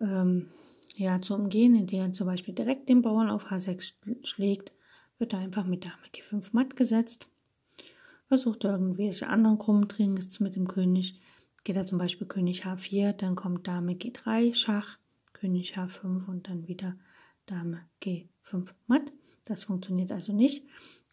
[0.00, 0.48] ähm,
[0.96, 3.94] ja, zu umgehen, indem er zum Beispiel direkt den Bauern auf H6
[4.26, 4.72] schlägt,
[5.18, 7.28] wird er einfach mit Dame G5 matt gesetzt.
[8.32, 11.20] Versucht er irgendwelche anderen krummen Tricks mit dem König.
[11.64, 14.96] Geht er zum Beispiel König H4, dann kommt Dame G3 Schach,
[15.34, 16.96] König H5 und dann wieder
[17.44, 19.12] Dame G5 matt.
[19.44, 20.64] Das funktioniert also nicht.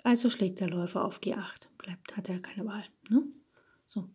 [0.01, 1.67] Also schlägt der Läufer auf G8.
[1.77, 2.85] Bleibt, hat er keine Wahl.
[3.09, 3.27] Ne?
[3.85, 4.09] So.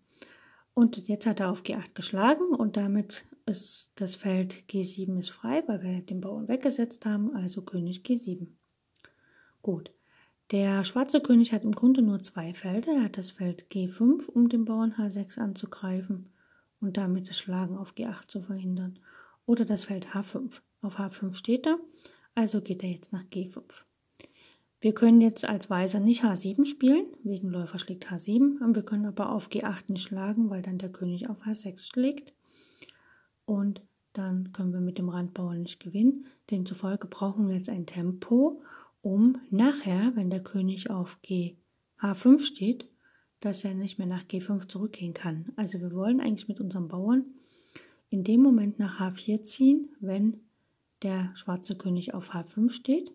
[0.73, 5.63] Und jetzt hat er auf G8 geschlagen und damit ist das Feld G7 ist frei,
[5.67, 8.47] weil wir den Bauern weggesetzt haben, also König G7.
[9.61, 9.94] Gut.
[10.51, 12.93] Der schwarze König hat im Grunde nur zwei Felder.
[12.93, 16.33] Er hat das Feld G5, um den Bauern H6 anzugreifen
[16.81, 18.99] und damit das Schlagen auf G8 zu verhindern.
[19.47, 20.61] Oder das Feld H5.
[20.83, 21.79] Auf H5 steht er,
[22.35, 23.63] also geht er jetzt nach G5.
[24.81, 29.07] Wir können jetzt als Weißer nicht H7 spielen, wegen Läufer schlägt H7, und wir können
[29.07, 32.35] aber auf G8 nicht schlagen, weil dann der König auf H6 schlägt.
[33.47, 33.81] Und
[34.13, 36.27] dann können wir mit dem Randbauer nicht gewinnen.
[36.51, 38.63] Demzufolge brauchen wir jetzt ein Tempo,
[39.05, 41.57] um nachher, wenn der König auf G
[42.01, 42.89] H5 steht,
[43.41, 45.53] dass er nicht mehr nach G5 zurückgehen kann.
[45.57, 47.25] Also wir wollen eigentlich mit unserem Bauern
[48.11, 50.41] in dem Moment nach H4 ziehen, wenn
[51.03, 53.13] der schwarze König auf H5 steht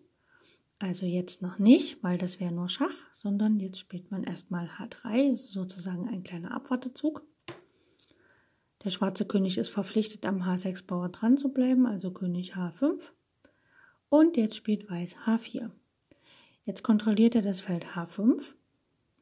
[0.82, 5.36] also jetzt noch nicht, weil das wäre nur Schach, sondern jetzt spielt man erstmal H3,
[5.36, 7.22] sozusagen ein kleiner Abwartezug.
[8.82, 13.10] Der schwarze König ist verpflichtet, am H6 Bauer dran zu bleiben, also König H5.
[14.08, 15.70] Und jetzt spielt Weiß H4.
[16.70, 18.52] Jetzt kontrolliert er das Feld H5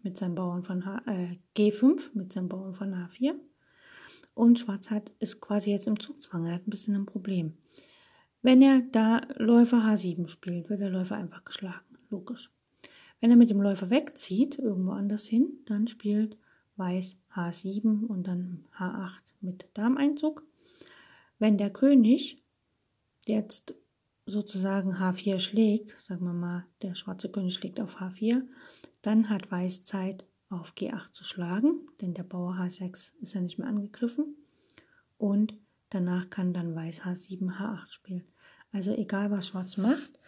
[0.02, 3.36] mit seinem Bauern von H, äh, G5 mit seinem Bauern von H4.
[4.34, 7.56] Und Schwarz hat, ist quasi jetzt im Zugzwang, er hat ein bisschen ein Problem.
[8.42, 11.96] Wenn er da Läufer H7 spielt, wird der Läufer einfach geschlagen.
[12.10, 12.52] Logisch.
[13.18, 16.36] Wenn er mit dem Läufer wegzieht, irgendwo anders hin, dann spielt
[16.76, 20.44] Weiß H7 und dann H8 mit Darmeinzug.
[21.38, 22.44] Wenn der König
[23.26, 23.74] jetzt
[24.28, 28.42] sozusagen H4 schlägt, sagen wir mal, der schwarze König schlägt auf H4,
[29.02, 33.58] dann hat Weiß Zeit auf G8 zu schlagen, denn der Bauer H6 ist ja nicht
[33.58, 34.36] mehr angegriffen.
[35.18, 35.54] Und
[35.90, 38.24] Danach kann dann Weiß H7, H8 spielen.
[38.72, 40.18] Also egal, was Schwarz macht,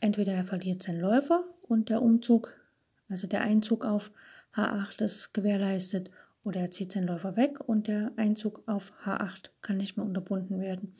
[0.00, 2.56] entweder er verliert seinen Läufer und der Umzug,
[3.08, 4.10] also der Einzug auf
[4.54, 6.10] H8 ist gewährleistet,
[6.42, 10.60] oder er zieht seinen Läufer weg und der Einzug auf H8 kann nicht mehr unterbunden
[10.60, 10.94] werden.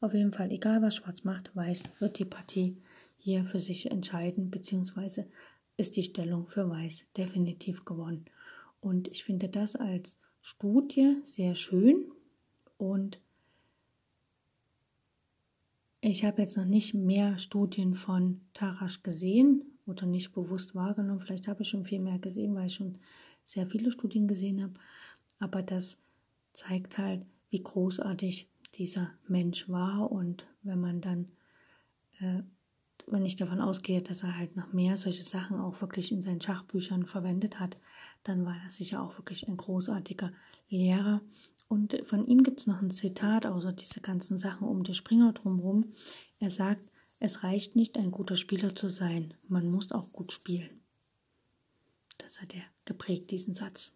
[0.00, 2.78] Auf jeden Fall, egal was Schwarz macht, Weiß wird die Partie
[3.18, 5.28] hier für sich entscheiden, beziehungsweise
[5.76, 8.24] ist die Stellung für Weiß definitiv gewonnen.
[8.80, 12.10] Und ich finde das als Studie sehr schön
[12.78, 13.20] und
[16.00, 21.20] ich habe jetzt noch nicht mehr Studien von Tarasch gesehen oder nicht bewusst wahrgenommen.
[21.20, 22.98] Vielleicht habe ich schon viel mehr gesehen, weil ich schon
[23.48, 24.74] sehr viele Studien gesehen habe.
[25.38, 25.96] Aber das
[26.52, 30.10] zeigt halt, wie großartig dieser Mensch war.
[30.10, 31.28] Und wenn man dann,
[32.20, 32.42] äh,
[33.06, 36.40] wenn ich davon ausgehe, dass er halt noch mehr solche Sachen auch wirklich in seinen
[36.40, 37.78] Schachbüchern verwendet hat,
[38.24, 40.32] dann war er sicher auch wirklich ein großartiger
[40.68, 41.22] Lehrer
[41.68, 45.32] und von ihm gibt es noch ein Zitat, außer diese ganzen Sachen um den Springer
[45.34, 45.92] drumherum.
[46.40, 50.80] Er sagt, es reicht nicht, ein guter Spieler zu sein, man muss auch gut spielen.
[52.18, 53.92] Das hat er geprägt, diesen Satz.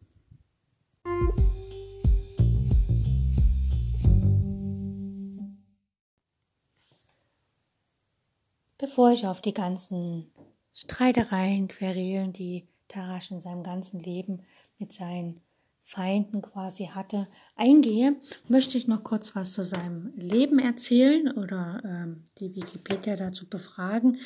[8.79, 10.33] Bevor ich auf die ganzen
[10.73, 14.43] Streitereien, Querelen, die Tarasch in seinem ganzen Leben
[14.79, 15.41] mit seinen
[15.83, 18.17] Feinden quasi hatte, eingehe,
[18.49, 24.19] möchte ich noch kurz was zu seinem Leben erzählen oder ähm, die Wikipedia dazu befragen,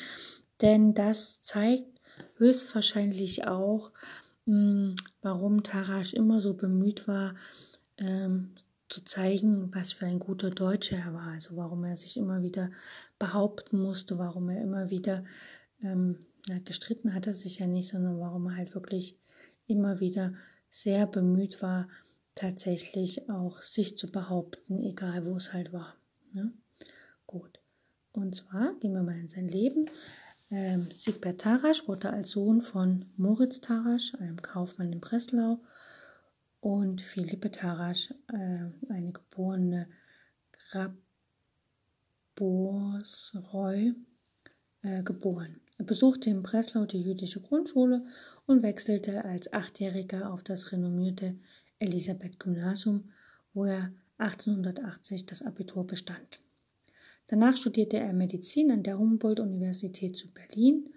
[0.61, 1.96] denn das zeigt
[2.37, 3.91] höchstwahrscheinlich auch,
[4.45, 7.35] hm, warum Tarasch immer so bemüht war,
[7.97, 8.55] ähm,
[8.89, 12.71] zu zeigen, was für ein guter Deutscher er war, also warum er sich immer wieder
[13.19, 15.25] behaupten musste, warum er immer wieder
[15.81, 19.19] ähm, na, gestritten hat er sich ja nicht, sondern warum er halt wirklich
[19.65, 20.33] immer wieder
[20.69, 21.89] sehr bemüht war,
[22.35, 25.95] tatsächlich auch sich zu behaupten, egal wo es halt war.
[26.31, 26.53] Ne?
[27.25, 27.59] Gut.
[28.13, 29.89] Und zwar gehen wir mal in sein Leben.
[30.49, 35.59] Ähm, Siegbert Tarasch wurde als Sohn von Moritz Tarasch, einem Kaufmann in Breslau,
[36.61, 39.89] und Philippe Tarasch, äh, eine geborene
[42.37, 43.91] Graborsreu,
[44.83, 45.59] äh, geboren.
[45.77, 48.05] Er besuchte in Breslau die jüdische Grundschule
[48.45, 51.37] und wechselte als Achtjähriger auf das renommierte
[51.79, 53.11] Elisabeth-Gymnasium,
[53.53, 56.39] wo er 1880 das Abitur bestand.
[57.27, 60.89] Danach studierte er Medizin an der Humboldt-Universität zu Berlin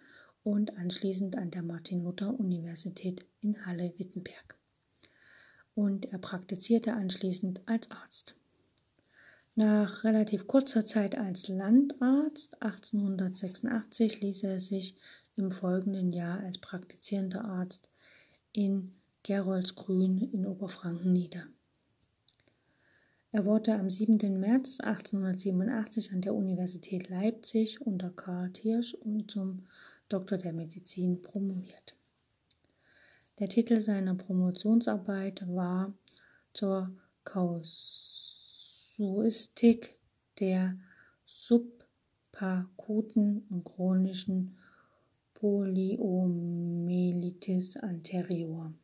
[0.44, 4.56] und anschließend an der Martin-Luther-Universität in Halle-Wittenberg.
[5.74, 8.36] Und er praktizierte anschließend als Arzt.
[9.56, 14.96] Nach relativ kurzer Zeit als Landarzt 1886 ließ er sich
[15.36, 17.88] im folgenden Jahr als praktizierender Arzt
[18.52, 21.48] in Geroldsgrün in Oberfranken nieder.
[23.32, 24.40] Er wurde am 7.
[24.40, 29.68] März 1887 an der Universität Leipzig unter Karl Thiersch und zum
[30.08, 31.94] Doktor der Medizin promoviert.
[33.38, 35.94] Der Titel seiner Promotionsarbeit war
[36.52, 36.90] zur
[37.22, 40.00] Kasuistik
[40.40, 40.76] der
[41.24, 41.86] subakuten
[43.48, 44.58] und chronischen
[45.34, 48.74] Poliomyelitis anterior.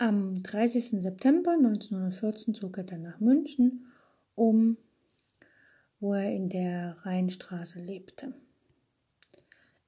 [0.00, 1.02] Am 30.
[1.02, 3.86] September 1914 zog er dann nach München,
[4.36, 4.76] um,
[5.98, 8.32] wo er in der Rheinstraße lebte.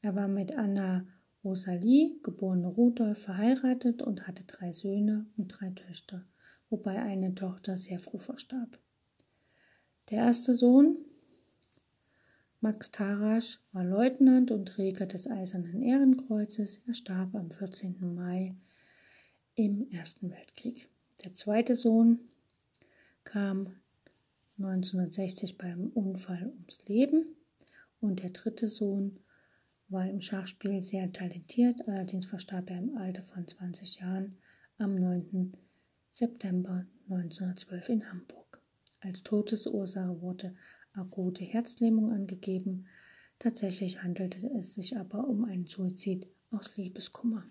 [0.03, 1.07] Er war mit Anna
[1.45, 6.27] Rosalie, geborene Rudolf, verheiratet und hatte drei Söhne und drei Töchter,
[6.71, 8.81] wobei eine Tochter sehr früh verstarb.
[10.11, 10.97] Der erste Sohn,
[12.61, 16.81] Max Tarasch, war Leutnant und Träger des Eisernen Ehrenkreuzes.
[16.89, 18.13] Er starb am 14.
[18.13, 18.57] Mai
[19.65, 20.89] im Ersten Weltkrieg.
[21.25, 22.21] Der zweite Sohn
[23.25, 23.75] kam
[24.59, 27.37] 1960 beim Unfall ums Leben
[28.01, 29.19] und der dritte Sohn
[29.89, 34.39] war im Schachspiel sehr talentiert, allerdings verstarb er im Alter von 20 Jahren
[34.79, 35.53] am 9.
[36.11, 38.63] September 1912 in Hamburg.
[39.01, 40.55] Als Todesursache wurde
[40.93, 42.87] akute Herzlähmung angegeben.
[43.39, 47.45] Tatsächlich handelte es sich aber um einen Suizid aus Liebeskummer.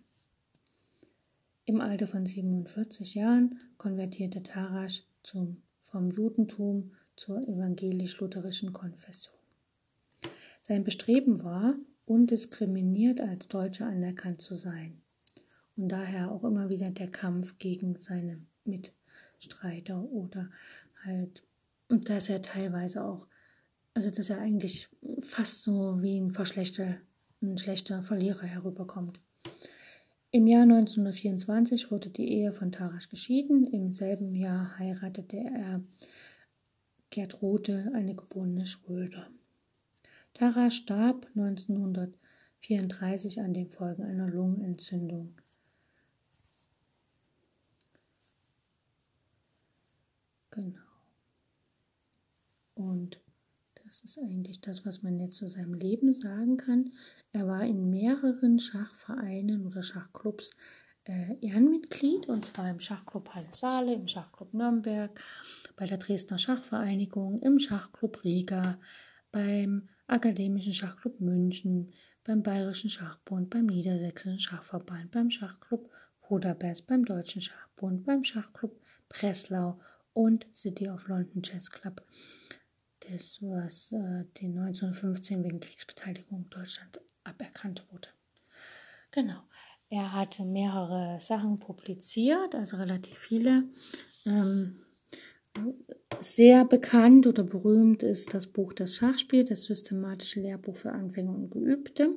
[1.70, 9.38] Im Alter von 47 Jahren konvertierte Tarasch zum, vom Judentum zur evangelisch-lutherischen Konfession.
[10.62, 11.76] Sein Bestreben war,
[12.08, 15.00] undiskriminiert als Deutscher anerkannt zu sein
[15.78, 20.50] und daher auch immer wieder der Kampf gegen seine Mitstreiter oder
[21.04, 21.44] halt,
[21.88, 23.28] dass er teilweise auch,
[23.94, 24.90] also dass er eigentlich
[25.22, 26.96] fast so wie ein verschlechter,
[27.44, 29.20] ein schlechter Verlierer herüberkommt.
[30.32, 33.66] Im Jahr 1924 wurde die Ehe von Tarasch geschieden.
[33.66, 35.82] Im selben Jahr heiratete er
[37.10, 39.28] Gertrude, eine geborene Schröder.
[40.36, 45.34] Tarasch starb 1934 an den Folgen einer Lungenentzündung.
[50.52, 50.78] Genau.
[52.76, 53.20] Und
[53.90, 56.92] das ist eigentlich das, was man jetzt zu seinem Leben sagen kann.
[57.32, 60.52] Er war in mehreren Schachvereinen oder Schachclubs
[61.06, 65.20] äh, Ehrenmitglied, und zwar im Schachclub Halle Saale, im Schachclub Nürnberg,
[65.76, 68.80] bei der Dresdner Schachvereinigung, im Schachclub Riga,
[69.32, 71.92] beim Akademischen Schachclub München,
[72.24, 75.90] beim Bayerischen Schachbund, beim Niedersächsischen Schachverband, beim Schachclub
[76.28, 79.80] Budapest, beim Deutschen Schachbund, beim Schachclub Breslau
[80.14, 82.04] und City of London Chess Club
[83.12, 88.10] das, was äh, den 1915 wegen Kriegsbeteiligung Deutschlands aberkannt wurde.
[89.12, 89.42] Genau.
[89.90, 93.64] Er hatte mehrere Sachen publiziert, also relativ viele.
[94.26, 94.82] Ähm,
[96.20, 101.50] sehr bekannt oder berühmt ist das Buch Das Schachspiel, das systematische Lehrbuch für Anfänger und
[101.50, 102.16] Geübte.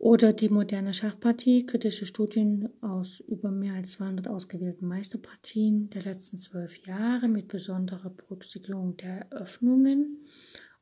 [0.00, 6.38] Oder die moderne Schachpartie, kritische Studien aus über mehr als 200 ausgewählten Meisterpartien der letzten
[6.38, 10.24] zwölf Jahre mit besonderer Berücksichtigung der Eröffnungen.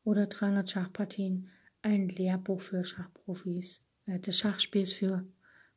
[0.05, 1.49] Oder 300 Schachpartien,
[1.83, 5.27] ein Lehrbuch für Schachprofis, äh, des Schachspiels für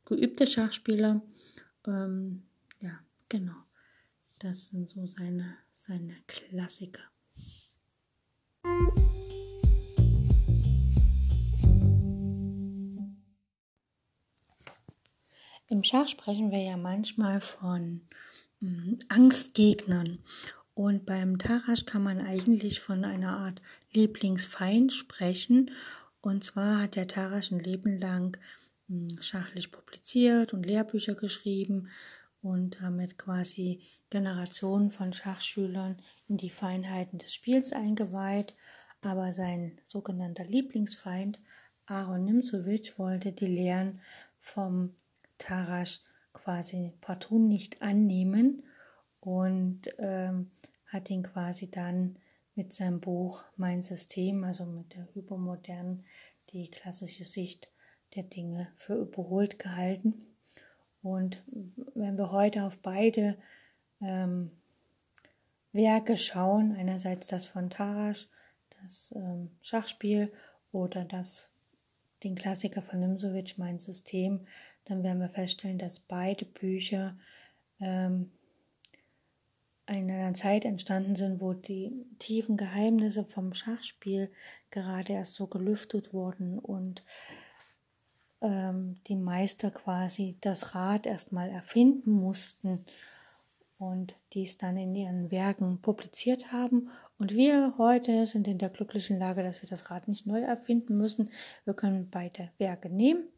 [0.06, 1.20] geübte Schachspieler.
[1.86, 2.44] Ähm,
[3.32, 3.64] Genau,
[4.40, 7.11] das sind so seine, seine Klassiker.
[15.72, 18.02] Im Schach sprechen wir ja manchmal von
[18.60, 20.18] mh, Angstgegnern.
[20.74, 25.70] Und beim Tarasch kann man eigentlich von einer Art Lieblingsfeind sprechen.
[26.20, 28.36] Und zwar hat der Tarasch ein Leben lang
[28.88, 31.88] mh, schachlich publiziert und Lehrbücher geschrieben
[32.42, 35.96] und damit quasi Generationen von Schachschülern
[36.28, 38.52] in die Feinheiten des Spiels eingeweiht.
[39.00, 41.40] Aber sein sogenannter Lieblingsfeind,
[41.86, 44.02] Aaron Nimzowitsch, wollte die Lehren
[44.38, 44.96] vom
[45.42, 46.00] Tarasch
[46.32, 48.62] quasi partout nicht annehmen
[49.20, 50.50] und ähm,
[50.86, 52.16] hat ihn quasi dann
[52.54, 56.04] mit seinem Buch Mein System, also mit der hypermodernen,
[56.50, 57.68] die klassische Sicht
[58.14, 60.26] der Dinge für überholt gehalten.
[61.02, 61.42] Und
[61.94, 63.36] wenn wir heute auf beide
[64.00, 64.52] ähm,
[65.72, 68.28] Werke schauen, einerseits das von Tarasch,
[68.80, 70.32] das ähm, Schachspiel
[70.70, 71.52] oder das
[72.22, 74.46] den Klassiker von Nimsowitsch, Mein System,
[74.84, 77.16] dann werden wir feststellen, dass beide Bücher
[77.80, 78.30] ähm,
[79.88, 84.30] in einer Zeit entstanden sind, wo die tiefen Geheimnisse vom Schachspiel
[84.70, 87.04] gerade erst so gelüftet wurden und
[88.40, 92.84] ähm, die Meister quasi das Rad erstmal erfinden mussten
[93.78, 96.90] und dies dann in ihren Werken publiziert haben.
[97.18, 100.96] Und wir heute sind in der glücklichen Lage, dass wir das Rad nicht neu erfinden
[100.96, 101.30] müssen.
[101.64, 103.28] Wir können beide Werke nehmen,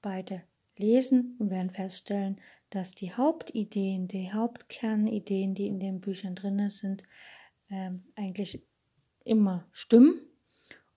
[0.00, 0.42] beide
[0.76, 7.02] lesen und werden feststellen, dass die Hauptideen, die Hauptkernideen, die in den Büchern drin sind,
[7.68, 8.64] äh, eigentlich
[9.24, 10.20] immer stimmen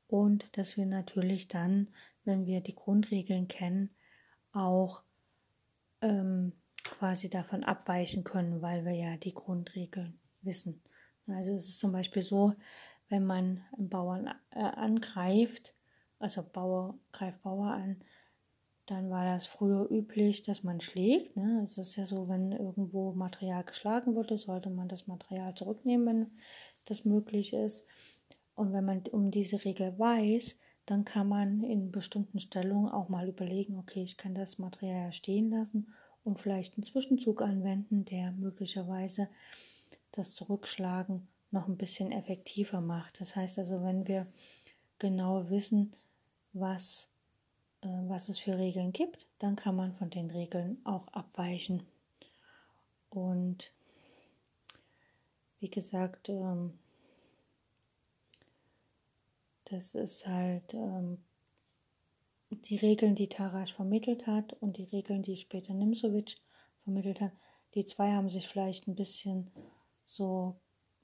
[0.07, 1.89] und dass wir natürlich dann,
[2.23, 3.89] wenn wir die Grundregeln kennen,
[4.51, 5.03] auch
[6.01, 6.53] ähm,
[6.83, 10.81] quasi davon abweichen können, weil wir ja die Grundregeln wissen.
[11.27, 12.53] Also es ist zum Beispiel so,
[13.09, 15.73] wenn man einen Bauern äh, angreift,
[16.19, 18.01] also Bauer greift Bauer an,
[18.85, 21.35] dann war das früher üblich, dass man schlägt.
[21.35, 21.61] Ne?
[21.63, 26.31] Es ist ja so, wenn irgendwo Material geschlagen wurde, sollte man das Material zurücknehmen, wenn
[26.85, 27.85] das möglich ist.
[28.53, 30.55] Und wenn man um diese Regel weiß,
[30.85, 35.49] dann kann man in bestimmten Stellungen auch mal überlegen, okay, ich kann das Material stehen
[35.49, 35.87] lassen
[36.23, 39.29] und vielleicht einen Zwischenzug anwenden, der möglicherweise
[40.11, 43.19] das Zurückschlagen noch ein bisschen effektiver macht.
[43.19, 44.27] Das heißt also, wenn wir
[44.99, 45.91] genau wissen,
[46.53, 47.09] was
[48.07, 51.83] was es für Regeln gibt, dann kann man von den Regeln auch abweichen.
[53.09, 53.71] Und
[55.59, 56.77] wie gesagt, ähm,
[59.65, 61.17] das ist halt ähm,
[62.49, 66.37] die Regeln, die Tarasch vermittelt hat und die Regeln, die später Nimsovic
[66.83, 67.31] vermittelt hat.
[67.73, 69.51] Die zwei haben sich vielleicht ein bisschen
[70.05, 70.55] so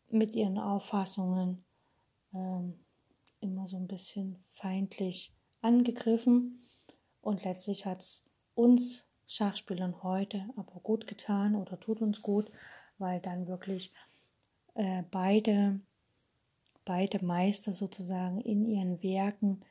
[0.09, 1.63] mit ihren Auffassungen
[2.33, 2.79] ähm,
[3.39, 6.63] immer so ein bisschen feindlich angegriffen.
[7.21, 8.23] Und letztlich hat es
[8.55, 12.51] uns Schachspielern heute aber gut getan oder tut uns gut,
[12.97, 13.93] weil dann wirklich
[14.73, 15.79] äh, beide,
[16.83, 19.61] beide Meister sozusagen in ihren Werken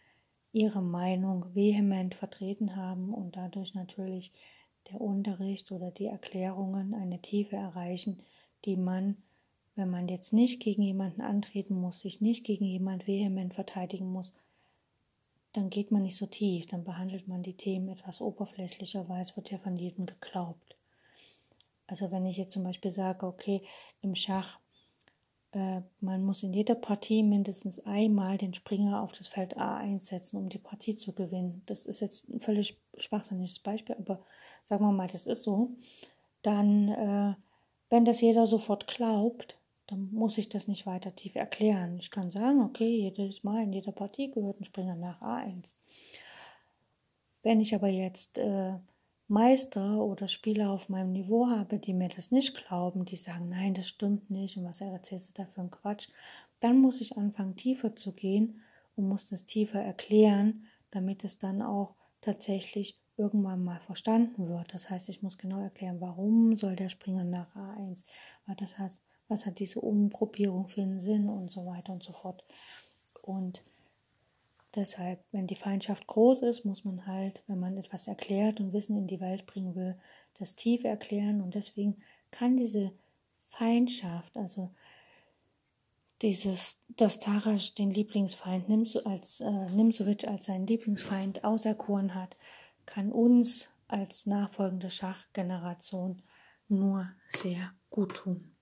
[0.53, 4.33] ihre Meinung vehement vertreten haben und dadurch natürlich
[4.91, 8.23] der Unterricht oder die Erklärungen eine Tiefe erreichen,
[8.65, 9.17] die man,
[9.77, 14.33] wenn man jetzt nicht gegen jemanden antreten muss, sich nicht gegen jemanden vehement verteidigen muss,
[15.53, 19.37] dann geht man nicht so tief, dann behandelt man die Themen etwas oberflächlicher, weil es
[19.37, 20.77] wird ja von jedem geglaubt.
[21.87, 23.63] Also wenn ich jetzt zum Beispiel sage, okay,
[24.01, 24.61] im Schach,
[25.53, 30.37] äh, man muss in jeder Partie mindestens einmal den Springer auf das Feld A einsetzen,
[30.37, 31.63] um die Partie zu gewinnen.
[31.67, 34.25] Das ist jetzt ein völlig schwachsinniges Beispiel, aber
[34.63, 35.71] sagen wir mal, das ist so.
[36.43, 37.35] Dann, äh,
[37.91, 39.60] wenn das jeder sofort glaubt,
[39.91, 41.99] dann muss ich das nicht weiter tief erklären.
[41.99, 45.75] Ich kann sagen, okay, jedes Mal in jeder Partie gehört ein Springer nach A1.
[47.43, 48.75] Wenn ich aber jetzt äh,
[49.27, 53.75] Meister oder Spieler auf meinem Niveau habe, die mir das nicht glauben, die sagen, nein,
[53.75, 56.09] das stimmt nicht und was erzählst du da für ein Quatsch,
[56.61, 58.61] dann muss ich anfangen, tiefer zu gehen
[58.95, 64.73] und muss das tiefer erklären, damit es dann auch tatsächlich irgendwann mal verstanden wird.
[64.73, 68.05] Das heißt, ich muss genau erklären, warum soll der Springer nach A1,
[68.47, 69.01] weil das heißt,
[69.31, 72.45] was hat diese Umgruppierung für einen Sinn und so weiter und so fort.
[73.23, 73.63] Und
[74.75, 78.97] deshalb, wenn die Feindschaft groß ist, muss man halt, wenn man etwas erklärt und Wissen
[78.97, 79.97] in die Welt bringen will,
[80.39, 81.41] das tief erklären.
[81.41, 82.93] Und deswegen kann diese
[83.49, 84.71] Feindschaft, also
[86.23, 92.37] dieses, dass Tarasch den Lieblingsfeind Nimso als äh, Nimsowitsch als seinen Lieblingsfeind auserkoren hat,
[92.85, 96.23] kann uns als nachfolgende Schachgeneration
[96.69, 98.57] nur sehr gut tun.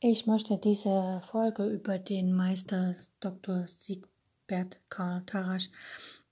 [0.00, 3.66] Ich möchte diese Folge über den Meister Dr.
[3.66, 5.70] Siegbert Karl Tarasch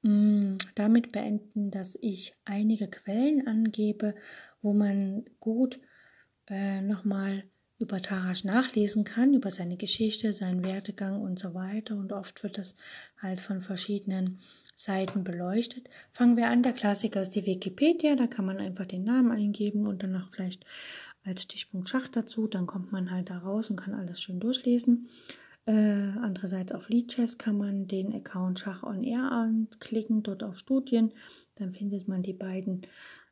[0.02, 4.14] mm, damit beenden, dass ich einige Quellen angebe,
[4.60, 5.80] wo man gut
[6.46, 7.44] äh, nochmal
[7.78, 11.96] über Tarasch nachlesen kann, über seine Geschichte, seinen Werdegang und so weiter.
[11.96, 12.76] Und oft wird das
[13.20, 14.40] halt von verschiedenen
[14.74, 15.88] Seiten beleuchtet.
[16.12, 19.86] Fangen wir an, der Klassiker ist die Wikipedia, da kann man einfach den Namen eingeben
[19.86, 20.64] und danach vielleicht
[21.24, 25.08] als Stichpunkt Schach dazu, dann kommt man halt da raus und kann alles schön durchlesen.
[25.66, 31.12] Äh, andererseits auf Leadchess kann man den Account Schach on Air anklicken, dort auf Studien.
[31.54, 32.82] Dann findet man die beiden,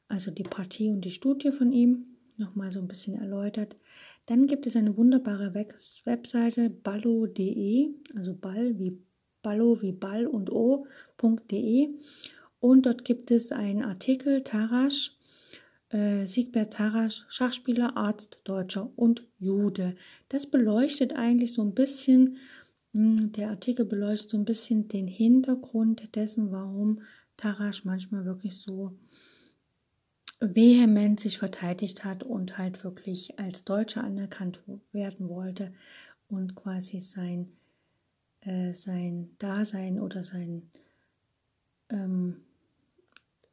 [0.08, 2.06] also die Partie und die Studie von ihm,
[2.38, 3.76] nochmal so ein bisschen erläutert.
[4.26, 8.98] Dann gibt es eine wunderbare Webseite ballo.de, also Ball wie
[9.42, 11.90] Ballo wie Ball und O.de.
[12.60, 15.16] Und dort gibt es einen Artikel, Tarasch,
[15.90, 19.96] äh, Siegbert Tarasch, Schachspieler, Arzt, Deutscher und Jude.
[20.28, 22.38] Das beleuchtet eigentlich so ein bisschen,
[22.92, 27.02] mh, hm, der Artikel beleuchtet so ein bisschen den Hintergrund dessen, warum
[27.36, 28.96] Tarasch manchmal wirklich so
[30.42, 34.60] vehement sich verteidigt hat und halt wirklich als Deutscher anerkannt
[34.92, 35.72] werden wollte
[36.28, 37.52] und quasi sein,
[38.42, 40.70] äh, sein Dasein oder sein
[41.90, 42.42] ähm,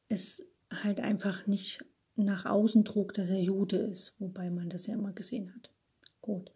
[0.08, 1.84] es halt einfach nicht
[2.16, 5.72] nach außen trug, dass er Jude ist, wobei man das ja immer gesehen hat.
[6.22, 6.52] Gut.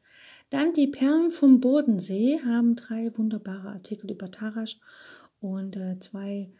[0.50, 4.78] Dann die Perlen vom Bodensee haben drei wunderbare Artikel über Tarasch
[5.40, 6.52] und äh, zwei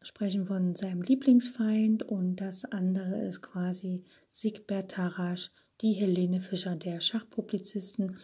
[0.00, 5.50] sprechen von seinem Lieblingsfeind und das andere ist quasi Siegbert Tarasch,
[5.80, 8.14] die Helene Fischer der Schachpublizisten.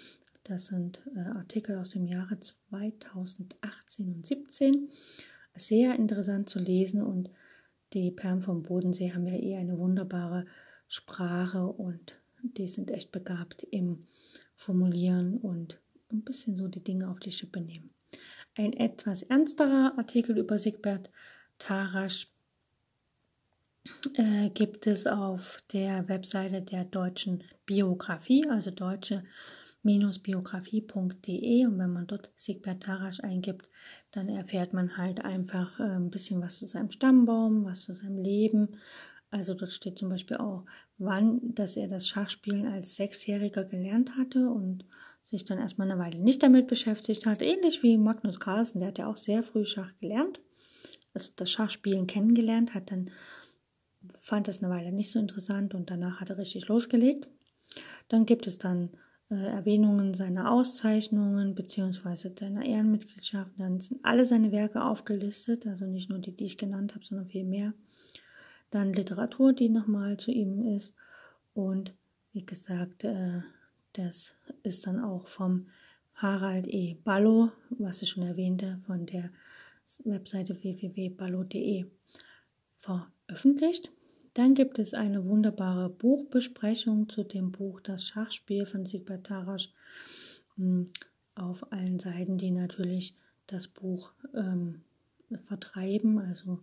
[0.44, 4.88] Das sind äh, Artikel aus dem Jahre 2018 und 17.
[5.54, 7.30] Sehr interessant zu lesen und
[7.92, 10.46] die Perlen vom Bodensee haben ja eh eine wunderbare
[10.88, 14.06] Sprache und die sind echt begabt im
[14.56, 15.80] Formulieren und
[16.10, 17.90] ein bisschen so die Dinge auf die Schippe nehmen.
[18.54, 21.10] Ein etwas ernsterer Artikel über Sigbert
[21.58, 22.28] Tarasch
[24.14, 29.24] äh, gibt es auf der Webseite der deutschen Biografie, also deutsche
[29.82, 33.68] biografie.de und wenn man dort Siegbert Tarasch eingibt,
[34.10, 38.18] dann erfährt man halt einfach äh, ein bisschen was zu seinem Stammbaum, was zu seinem
[38.18, 38.76] Leben.
[39.30, 40.64] Also dort steht zum Beispiel auch,
[40.98, 44.84] wann, dass er das Schachspielen als Sechsjähriger gelernt hatte und
[45.24, 47.40] sich dann erstmal eine Weile nicht damit beschäftigt hat.
[47.40, 50.40] Ähnlich wie Magnus Carlsen, der hat ja auch sehr früh Schach gelernt,
[51.14, 53.10] also das Schachspielen kennengelernt, hat dann
[54.18, 57.28] fand das eine Weile nicht so interessant und danach hat er richtig losgelegt.
[58.08, 58.90] Dann gibt es dann
[59.34, 62.30] Erwähnungen seiner Auszeichnungen bzw.
[62.38, 63.58] seiner Ehrenmitgliedschaften.
[63.58, 67.28] Dann sind alle seine Werke aufgelistet, also nicht nur die, die ich genannt habe, sondern
[67.28, 67.74] viel mehr.
[68.70, 70.94] Dann Literatur, die nochmal zu ihm ist.
[71.54, 71.94] Und
[72.32, 73.42] wie gesagt, äh,
[73.92, 75.66] das ist dann auch vom
[76.14, 76.96] Harald E.
[77.04, 79.30] Ballo, was ich schon erwähnte, von der
[80.04, 81.86] Webseite www.ballo.de
[82.76, 83.90] veröffentlicht.
[84.34, 89.72] Dann gibt es eine wunderbare Buchbesprechung zu dem Buch Das Schachspiel von Siegbert Tarasch.
[90.56, 90.86] Hm,
[91.34, 93.16] auf allen Seiten, die natürlich
[93.46, 94.82] das Buch ähm,
[95.46, 96.60] vertreiben, also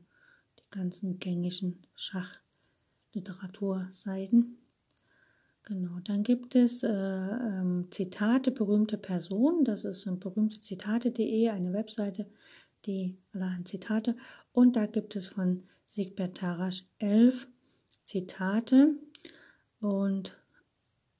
[0.57, 4.57] die ganzen gängigen Schachliteraturseiten.
[5.63, 12.27] Genau, dann gibt es äh, ähm, Zitate berühmter Personen, das ist berühmte Zitate.de, eine Webseite,
[12.85, 14.15] die allerhand Zitate,
[14.51, 17.47] und da gibt es von Siegbert Tarasch elf
[18.09, 18.95] Zitate
[19.81, 20.35] und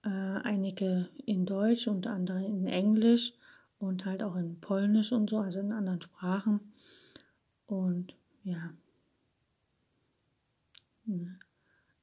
[0.03, 3.33] äh, einige in Deutsch und andere in Englisch
[3.77, 6.73] und halt auch in Polnisch und so, also in anderen Sprachen.
[7.67, 8.73] Und ja.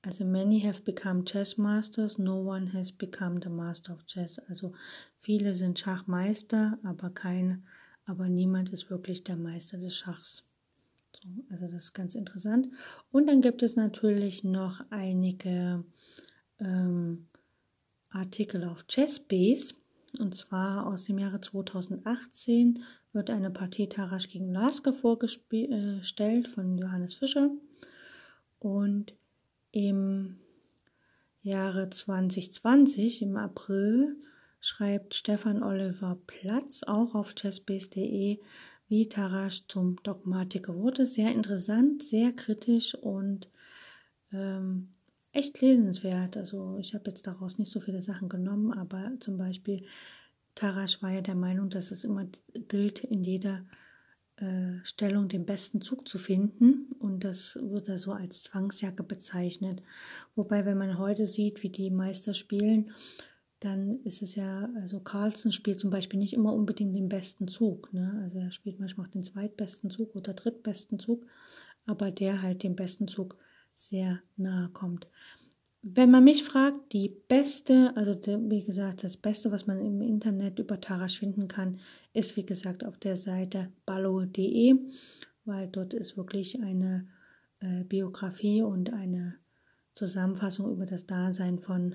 [0.03, 4.39] Also many have become chess masters, no one has become the master of chess.
[4.49, 4.73] Also
[5.19, 7.65] viele sind Schachmeister, aber kein,
[8.05, 10.45] aber niemand ist wirklich der Meister des Schachs.
[11.23, 12.69] So, also das ist ganz interessant.
[13.11, 15.85] Und dann gibt es natürlich noch einige
[16.59, 17.27] ähm,
[18.11, 19.75] Artikel auf Chessbase.
[20.19, 27.15] Und zwar aus dem Jahre 2018 wird eine Partie Tarasch gegen Lasker vorgestellt von Johannes
[27.15, 27.51] Fischer.
[28.59, 29.15] Und
[29.73, 30.39] im
[31.43, 34.17] Jahre 2020, im April,
[34.61, 38.39] schreibt Stefan Oliver Platz auch auf chessbase.de
[38.89, 41.07] wie Tarasch zum Dogmatiker wurde.
[41.07, 43.51] Sehr interessant, sehr kritisch und
[44.33, 44.89] ähm,
[45.33, 46.37] echt lesenswert.
[46.37, 49.85] Also ich habe jetzt daraus nicht so viele Sachen genommen, aber zum Beispiel
[50.55, 52.27] Tarasch war ja der Meinung, dass es immer
[52.69, 53.65] gilt, in jeder
[54.37, 56.93] äh, Stellung den besten Zug zu finden.
[56.99, 59.83] Und das wird er so als Zwangsjacke bezeichnet.
[60.35, 62.91] Wobei, wenn man heute sieht, wie die Meister spielen,
[63.61, 67.93] dann ist es ja, also Carlsen spielt zum Beispiel nicht immer unbedingt den besten Zug.
[67.93, 68.21] Ne?
[68.23, 71.27] Also er spielt manchmal auch den zweitbesten Zug oder drittbesten Zug,
[71.87, 73.37] aber der halt dem besten Zug
[73.75, 75.09] sehr nahe kommt.
[75.83, 78.19] Wenn man mich fragt, die beste, also
[78.51, 81.79] wie gesagt, das Beste, was man im Internet über Tarasch finden kann,
[82.13, 84.75] ist wie gesagt auf der Seite ballo.de,
[85.45, 87.07] weil dort ist wirklich eine
[87.61, 89.37] äh, Biografie und eine
[89.95, 91.95] Zusammenfassung über das Dasein von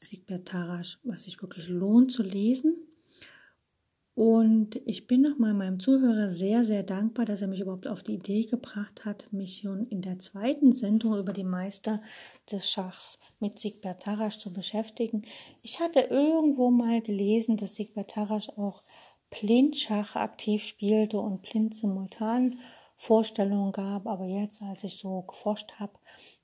[0.00, 2.88] Siegbert Tarasch, was sich wirklich lohnt zu lesen.
[4.14, 8.14] Und ich bin nochmal meinem Zuhörer sehr, sehr dankbar, dass er mich überhaupt auf die
[8.14, 12.02] Idee gebracht hat, mich schon in der zweiten Sendung über die Meister
[12.50, 15.22] des Schachs mit Siegbert Tarasch zu beschäftigen.
[15.62, 18.82] Ich hatte irgendwo mal gelesen, dass Siegbert Tarasch auch
[19.30, 22.58] Blindschach aktiv spielte und blind simultan
[22.96, 24.08] Vorstellungen gab.
[24.08, 25.92] Aber jetzt, als ich so geforscht habe,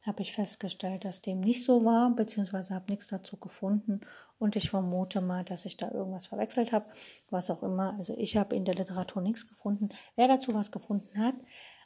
[0.07, 4.01] habe ich festgestellt, dass dem nicht so war, beziehungsweise habe nichts dazu gefunden
[4.39, 6.87] und ich vermute mal, dass ich da irgendwas verwechselt habe,
[7.31, 7.95] was auch immer.
[7.97, 9.89] Also ich habe in der Literatur nichts gefunden.
[10.17, 11.35] Wer dazu was gefunden hat,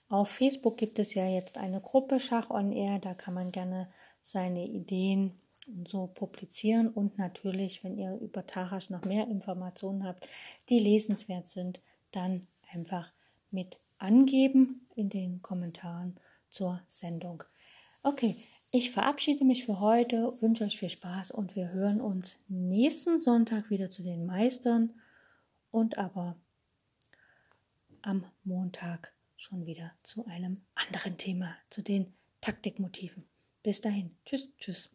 [0.08, 3.88] auf Facebook gibt es ja jetzt eine Gruppe Schach on Air, da kann man gerne
[4.22, 10.26] seine Ideen und so publizieren und natürlich, wenn ihr über Tarasch noch mehr Informationen habt,
[10.70, 13.12] die lesenswert sind, dann einfach
[13.50, 16.18] mit angeben in den Kommentaren
[16.50, 17.44] zur Sendung.
[18.02, 18.36] Okay,
[18.70, 23.70] ich verabschiede mich für heute, wünsche euch viel Spaß und wir hören uns nächsten Sonntag
[23.70, 25.00] wieder zu den Meistern
[25.70, 26.36] und aber
[28.02, 33.24] am Montag schon wieder zu einem anderen Thema, zu den Taktikmotiven.
[33.62, 34.90] Bis dahin, tschüss, tschüss.